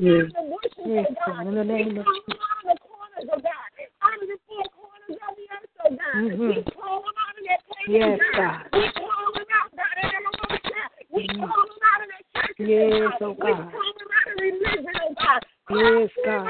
Yes. 0.00 0.24
out 0.24 0.32
the 0.32 0.42
bushes, 0.48 0.86
Yes, 0.88 1.06
oh 1.10 1.14
God. 1.14 1.36
God. 1.36 1.46
In 1.46 1.54
the 1.54 1.64
name 1.64 1.92
we 1.92 2.00
of 2.00 2.06
Jesus. 2.08 2.40
corners, 2.80 3.28
oh 3.28 3.40
God. 3.44 3.68
Out 4.00 4.16
of 4.16 4.28
the 4.32 4.38
four 4.48 4.64
corners 4.72 5.16
of 5.20 5.32
the 5.36 5.46
earth, 5.52 5.76
oh 5.84 5.92
God. 5.92 6.16
Mhm. 6.16 6.40
We 6.40 6.64
call 6.72 7.04
them 7.04 7.16
out 7.20 7.36
of 7.36 7.44
that 7.44 7.60
place, 7.68 7.88
Yes, 7.88 8.16
oh 8.16 8.32
God. 8.32 8.64
We 8.72 8.84
call 8.96 9.32
them 9.36 9.48
out, 9.60 9.70
God. 9.76 9.94
The 10.00 10.08
name. 10.08 10.40
We 11.10 11.28
call 11.28 11.66
them 11.68 11.84
out 11.84 12.00
of 12.00 12.08
that 12.08 12.24
church, 12.32 12.56
Yes, 12.58 13.12
oh 13.20 13.34
God. 13.34 13.72
call 13.72 13.92
them 13.92 14.08
out 14.16 14.32
of 14.32 14.40
religion, 14.40 14.86
oh 15.04 15.14
God. 15.20 15.40
Yes, 15.70 16.10
God. 16.24 16.48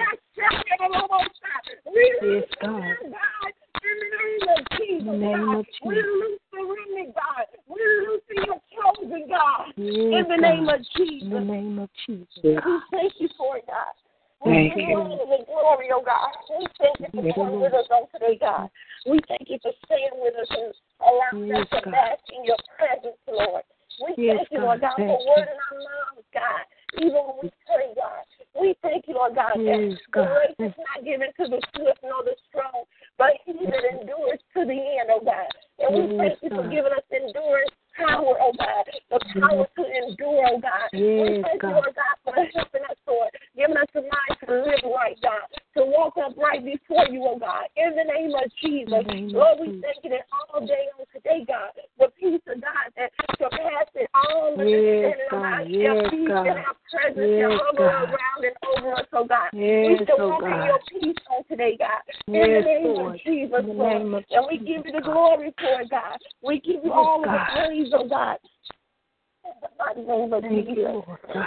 Yes, 2.23 2.45
God. 2.61 2.83
God. 3.03 3.53
In 3.83 3.97
the 3.99 4.09
name 4.17 4.49
of 4.49 4.67
Jesus, 4.79 5.01
In 5.01 5.07
the 5.07 5.13
name 5.13 5.47
God. 5.47 5.59
of 5.59 5.67
We 5.85 5.95
Jesus. 5.95 6.07
loose 6.07 6.41
the 6.53 6.59
remnant, 6.59 7.15
God. 7.15 7.47
We 7.67 7.81
loose 7.81 8.23
your 8.31 8.61
chosen, 8.71 9.29
God. 9.29 9.73
Yes, 9.77 10.13
In 10.15 10.25
the 10.29 10.37
name 10.37 10.67
God. 10.67 10.81
of 10.81 10.87
Jesus. 10.97 11.23
In 11.23 11.31
the 11.31 11.41
name 11.41 11.79
of 11.79 11.91
Jesus. 12.07 12.29
We 12.45 12.81
thank 12.91 13.13
you 13.19 13.29
for 13.37 13.57
it, 13.59 13.67
God. 13.67 13.93
We 14.45 14.53
Thank 14.53 14.75
give 14.77 14.89
you. 14.89 14.97
all 14.97 15.21
of 15.21 15.29
the 15.29 15.45
glory, 15.45 15.89
oh 15.93 16.03
God. 16.05 16.33
We 16.49 16.67
thank 16.81 17.01
you 17.01 17.07
for 17.13 17.23
Yes, 17.25 17.37
being 17.37 17.53
Lord. 17.53 17.61
with 17.61 17.75
us 17.75 17.89
on 17.93 18.09
today, 18.13 18.39
God. 18.41 18.71
We 19.05 19.21
thank 19.29 19.49
you 19.49 19.59
for 19.61 19.73
staying 19.85 20.17
with 20.17 20.35
us 20.37 20.49
and 20.49 20.73
allowing 21.05 21.49
Yes, 21.49 21.61
us 21.61 21.69
to 21.77 21.81
God. 21.85 21.93
bask 21.93 22.25
in 22.33 22.45
your 22.45 22.57
presence, 22.77 23.21
Lord. 23.29 23.65
We 24.01 24.15
Yes, 24.17 24.37
thank 24.39 24.49
you, 24.53 24.59
God. 24.59 24.65
Lord 24.65 24.81
God, 24.81 24.97
for 24.97 25.05
Thank 25.05 25.21
you. 25.21 25.29
word 25.29 25.49
in 25.53 25.59
our 25.61 25.77
mouths, 25.85 26.29
God. 26.33 26.65
Even 26.97 27.21
when 27.21 27.37
we 27.45 27.49
pray, 27.69 27.93
God. 27.95 28.25
We 28.59 28.75
thank 28.83 29.07
you, 29.07 29.15
Lord 29.15 29.35
God, 29.37 29.61
Yes, 29.61 29.93
that 29.93 30.11
God. 30.11 30.25
the 30.25 30.35
race 30.41 30.73
is 30.73 30.75
not 30.81 31.05
given 31.05 31.29
to 31.37 31.45
the 31.47 31.61
swift 31.77 32.01
nor 32.03 32.25
the 32.25 32.35
strong, 32.49 32.83
but 33.17 33.37
he 33.45 33.53
that 33.53 33.85
endures 33.93 34.41
to 34.57 34.65
the 34.65 34.75
end, 34.75 35.13
oh 35.13 35.21
God. 35.21 35.47
And 35.79 35.89
we 35.95 36.03
Yes, 36.17 36.19
thank 36.19 36.43
you 36.43 36.49
for 36.51 36.65
God. 36.65 36.73
giving 36.73 36.93
us 36.93 37.07
endurance 37.13 37.71
power, 37.95 38.35
oh 38.43 38.53
God, 38.59 38.85
the 39.11 39.21
power 39.39 39.67
to 39.77 39.83
endure, 39.87 40.47
oh 40.51 40.59
God. 40.59 40.89
we 40.93 40.99
Yes, 40.99 41.45
thank 41.47 41.63
you, 41.63 41.69
God. 41.71 41.73
Lord 41.79 41.95
God, 41.95 42.17
for 42.25 42.35
helping 42.35 42.85
us, 42.91 42.99
Lord, 43.07 43.31
giving 43.57 43.77
us 43.77 43.91
the 43.95 44.03
mind 44.03 44.35
to 44.43 44.51
live 44.51 44.85
right, 44.91 45.19
God, 45.23 45.47
to 45.79 45.85
walk 45.87 46.19
upright 46.19 46.65
before 46.65 47.07
you, 47.07 47.23
oh 47.23 47.39
God. 47.39 47.71
In 47.77 47.95
the 47.95 48.05
name 48.05 48.35
of 48.35 48.51
Jesus, 48.61 48.91
In 48.91 49.07
the 49.07 49.15
name 49.15 49.27
of 49.31 49.33
Lord, 49.39 49.57
we 49.63 49.67
Jesus. 49.79 49.83
thank 49.87 49.99
you 50.05 50.11
that 50.11 50.27
all 50.35 50.67
day 50.67 50.91
on 50.99 51.07
today, 51.15 51.47
God, 51.47 51.71
the 51.99 52.10
peace 52.21 52.41
of 52.47 52.61
God 52.61 52.87
that 52.97 53.11
surpasses 53.39 54.09
all 54.15 54.55
Yes, 54.61 55.17
understanding, 55.17 55.27
oh 55.33 55.41
God. 55.41 55.59
God, 55.59 55.71
Yes, 55.71 55.81
your 55.81 56.11
peace 56.11 56.29
God. 56.29 56.47
and 56.47 56.59
our 56.59 56.77
presence, 56.93 57.17
Yes, 57.17 57.41
your 57.41 57.53
hover 57.57 57.89
around 57.89 58.41
and 58.45 58.57
over 58.77 58.95
us, 58.95 59.07
oh 59.13 59.25
God. 59.25 59.49
Yes, 59.53 59.87
we 59.89 60.07
shall 60.07 60.21
oh 60.21 60.29
walk 60.29 60.43
in 60.45 60.61
your 60.65 60.81
peace 60.89 61.23
on 61.33 61.45
today, 61.49 61.77
God. 61.79 62.03
In 62.29 62.35
Yes, 62.35 62.65
the 62.65 62.69
name 62.69 62.87
Lord. 62.87 63.15
of 63.15 63.21
Jesus, 63.25 63.65
Lord. 63.65 64.03
of 64.15 64.25
and 64.31 64.47
we 64.49 64.59
give 64.59 64.87
you 64.87 64.93
the 64.93 65.03
glory 65.03 65.55
for 65.59 65.81
it, 65.81 65.91
God. 65.91 66.19
We 66.43 66.61
give 66.61 66.85
you 66.85 66.93
Yes, 66.93 66.95
all 66.95 67.25
of 67.25 67.27
God. 67.27 67.47
the 67.49 67.67
praise, 67.67 67.93
oh 67.95 68.09
God. 68.09 68.39
In 69.45 69.53
the 69.63 69.71
mighty 69.79 70.03
name 70.07 70.33
of 70.33 70.43
Thank 70.43 70.69
you, 70.69 70.75
Jesus. 70.75 70.93
Lord 70.93 71.19
God. 71.33 71.47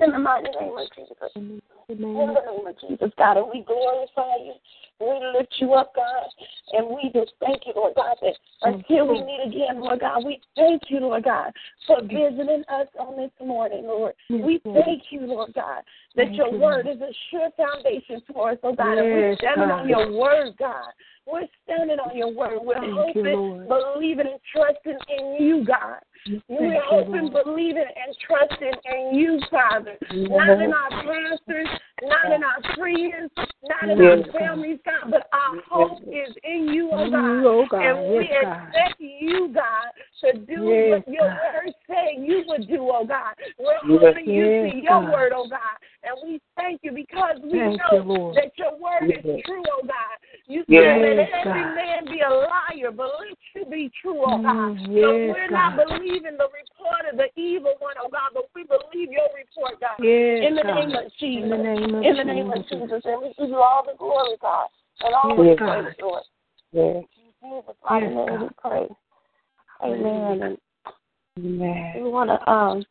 In 0.00 0.12
the 0.12 0.18
mighty 0.18 0.48
name 0.60 0.78
of 0.78 0.88
Jesus. 0.96 1.30
In 1.34 1.60
the 1.88 2.06
of 2.06 2.34
name 2.46 2.66
of 2.66 2.74
Jesus, 2.80 3.10
God, 3.18 3.36
and 3.36 3.46
we 3.52 3.62
glorify 3.62 4.36
you. 4.40 4.54
We 5.00 5.08
lift 5.36 5.54
you 5.58 5.74
up, 5.74 5.92
God, 5.96 6.26
and 6.72 6.86
we 6.88 7.10
just 7.12 7.32
thank 7.40 7.62
you, 7.66 7.72
Lord 7.74 7.94
God, 7.96 8.16
that 8.22 8.34
until 8.62 9.08
we 9.08 9.20
meet 9.20 9.40
again, 9.46 9.80
Lord 9.80 10.00
God, 10.00 10.24
we 10.24 10.40
thank 10.54 10.82
you, 10.88 11.00
Lord 11.00 11.24
God, 11.24 11.50
for 11.86 12.00
visiting 12.02 12.62
us 12.68 12.86
on 12.98 13.16
this 13.16 13.32
morning, 13.44 13.84
Lord. 13.84 14.14
We 14.30 14.60
thank 14.62 15.02
you, 15.10 15.22
Lord 15.22 15.52
God, 15.54 15.82
that 16.14 16.32
your 16.34 16.52
word 16.56 16.86
is 16.86 17.00
a 17.00 17.12
sure 17.30 17.48
foundation 17.56 18.22
for 18.32 18.52
us, 18.52 18.58
oh 18.62 18.74
God, 18.74 18.98
and 18.98 19.10
we're 19.10 19.36
standing 19.38 19.70
on 19.70 19.88
your 19.88 20.12
word, 20.12 20.54
God. 20.58 20.92
We're 21.26 21.48
standing 21.64 21.98
on 21.98 22.16
your 22.16 22.32
word. 22.32 22.58
We're 22.62 22.74
hoping, 22.80 23.66
believing, 23.68 24.26
and 24.26 24.40
trusting 24.54 24.98
in 25.18 25.44
you, 25.44 25.64
God. 25.64 25.98
We're 26.48 26.80
hoping, 26.84 27.30
believing, 27.32 27.82
and 27.82 28.16
trusting 28.26 28.72
in 28.84 29.14
you, 29.18 29.40
Father. 29.50 29.96
Not 30.12 30.62
in 30.62 30.72
our 30.72 30.90
pastors, 30.90 31.68
not 32.02 32.32
in 32.32 32.44
our 32.44 32.76
friends, 32.76 33.30
not 33.64 33.90
in 33.90 33.98
Yes, 33.98 34.18
our 34.26 34.32
families, 34.32 34.78
God, 34.84 35.10
but 35.10 35.28
our 35.32 35.60
hope 35.68 36.02
is 36.02 36.34
in 36.44 36.68
you, 36.68 36.90
oh 36.92 37.10
God. 37.10 37.44
oh 37.44 37.66
God. 37.68 37.84
And 37.84 38.16
we 38.16 38.28
Yes, 38.30 38.44
God. 38.44 38.68
expect 38.68 39.00
you, 39.00 39.52
God, 39.52 39.90
to 40.20 40.38
do 40.46 40.64
Yes, 40.64 40.90
what 40.90 41.08
your 41.08 41.28
God. 41.28 41.38
word 41.42 41.74
said 41.86 42.24
you 42.24 42.44
would 42.46 42.68
do, 42.68 42.88
oh 42.92 43.04
God. 43.04 43.34
We're 43.58 43.78
holding 43.82 44.26
you 44.26 44.70
to 44.70 44.76
your 44.76 45.02
word, 45.10 45.32
oh 45.34 45.48
God. 45.48 45.76
And 46.04 46.16
we 46.24 46.40
thank 46.56 46.80
you 46.82 46.92
because 46.92 47.36
we 47.42 47.58
Thank 47.58 47.80
know 47.92 48.04
you, 48.04 48.32
that 48.34 48.52
your 48.56 48.78
word 48.78 49.10
is 49.10 49.42
true, 49.44 49.62
oh 49.72 49.82
God. 49.82 50.18
You 50.46 50.64
said 50.68 51.02
that 51.02 51.46
every 51.46 51.74
man 51.74 52.04
be 52.06 52.20
a 52.20 52.30
liar, 52.30 52.90
but 52.94 53.06
let 53.06 53.38
you 53.54 53.64
be 53.70 53.90
true, 54.00 54.20
oh 54.24 54.42
God. 54.42 54.76
Mm, 54.78 55.00
so 55.00 55.32
we're 55.32 55.50
not 55.50 55.76
believing 55.76 56.11
the 56.20 56.48
report 56.52 57.08
of 57.10 57.16
the 57.16 57.28
evil 57.40 57.74
one, 57.78 57.94
oh 58.02 58.08
God, 58.10 58.30
but 58.34 58.44
we 58.54 58.64
believe 58.64 59.10
your 59.10 59.28
report, 59.32 59.80
God. 59.80 59.96
Yes, 60.04 60.44
in 60.48 60.54
the 60.56 60.62
God. 60.62 60.74
name 60.74 60.92
of 60.96 61.12
Jesus. 61.18 61.44
In 61.44 61.50
the 61.50 61.56
name 61.56 61.94
of 61.94 62.04
In 62.04 62.16
the 62.16 62.24
name 62.24 62.50
of 62.50 62.62
Jesus. 62.68 62.80
Jesus. 62.82 63.02
And 63.04 63.22
we 63.22 63.34
give 63.38 63.48
you 63.48 63.56
all 63.56 63.84
the 63.84 63.96
glory, 63.96 64.36
God. 64.40 64.68
And 65.00 65.14
all 65.14 65.44
Yes, 65.44 65.56
the 65.58 65.64
praise. 65.64 65.94
Lord. 66.00 66.22
Yes. 66.72 66.96
In 66.96 67.32
Jesus' 67.40 67.76
Yes, 67.90 68.02
name 68.02 68.40
we 68.42 68.48
pray. 68.60 68.88
Amen. 69.84 70.58
Amen. 71.38 71.92
we 71.96 72.10
want 72.10 72.28
to 72.28 72.50
um 72.50 72.84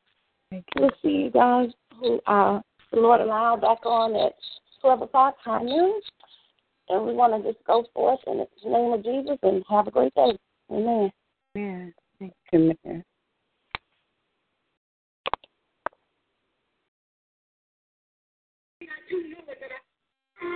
we'll 0.76 0.89
see 1.01 1.09
you 1.09 1.32
guys 1.32 1.69
who 1.99 2.19
uh 2.26 2.59
the 2.91 2.99
Lord 2.99 3.22
allow 3.22 3.55
back 3.55 3.86
on 3.86 4.15
at 4.15 4.34
twelve 4.82 5.01
o'clock 5.01 5.36
high 5.43 5.61
noon. 5.61 6.01
And 6.89 7.05
we 7.05 7.13
want 7.13 7.41
to 7.41 7.51
just 7.51 7.63
go 7.65 7.86
forth 7.93 8.19
in 8.28 8.39
the 8.39 8.69
name 8.69 8.91
of 8.91 9.03
Jesus 9.03 9.38
and 9.43 9.63
have 9.69 9.88
a 9.88 9.91
great 9.91 10.13
day. 10.15 10.38
Amen. 10.72 11.11
Amen. 11.55 11.93
Thank 12.19 12.34
you. 12.51 12.74
Amen. 12.86 13.03
We're 20.41 20.49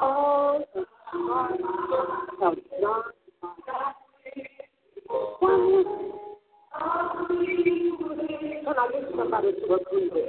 all 0.00 0.64
of. 2.42 2.56
Can 8.64 8.76
I 8.78 8.88
get 8.92 9.04
somebody 9.16 9.52
to 9.52 9.74
agree 9.74 10.10
with 10.12 10.28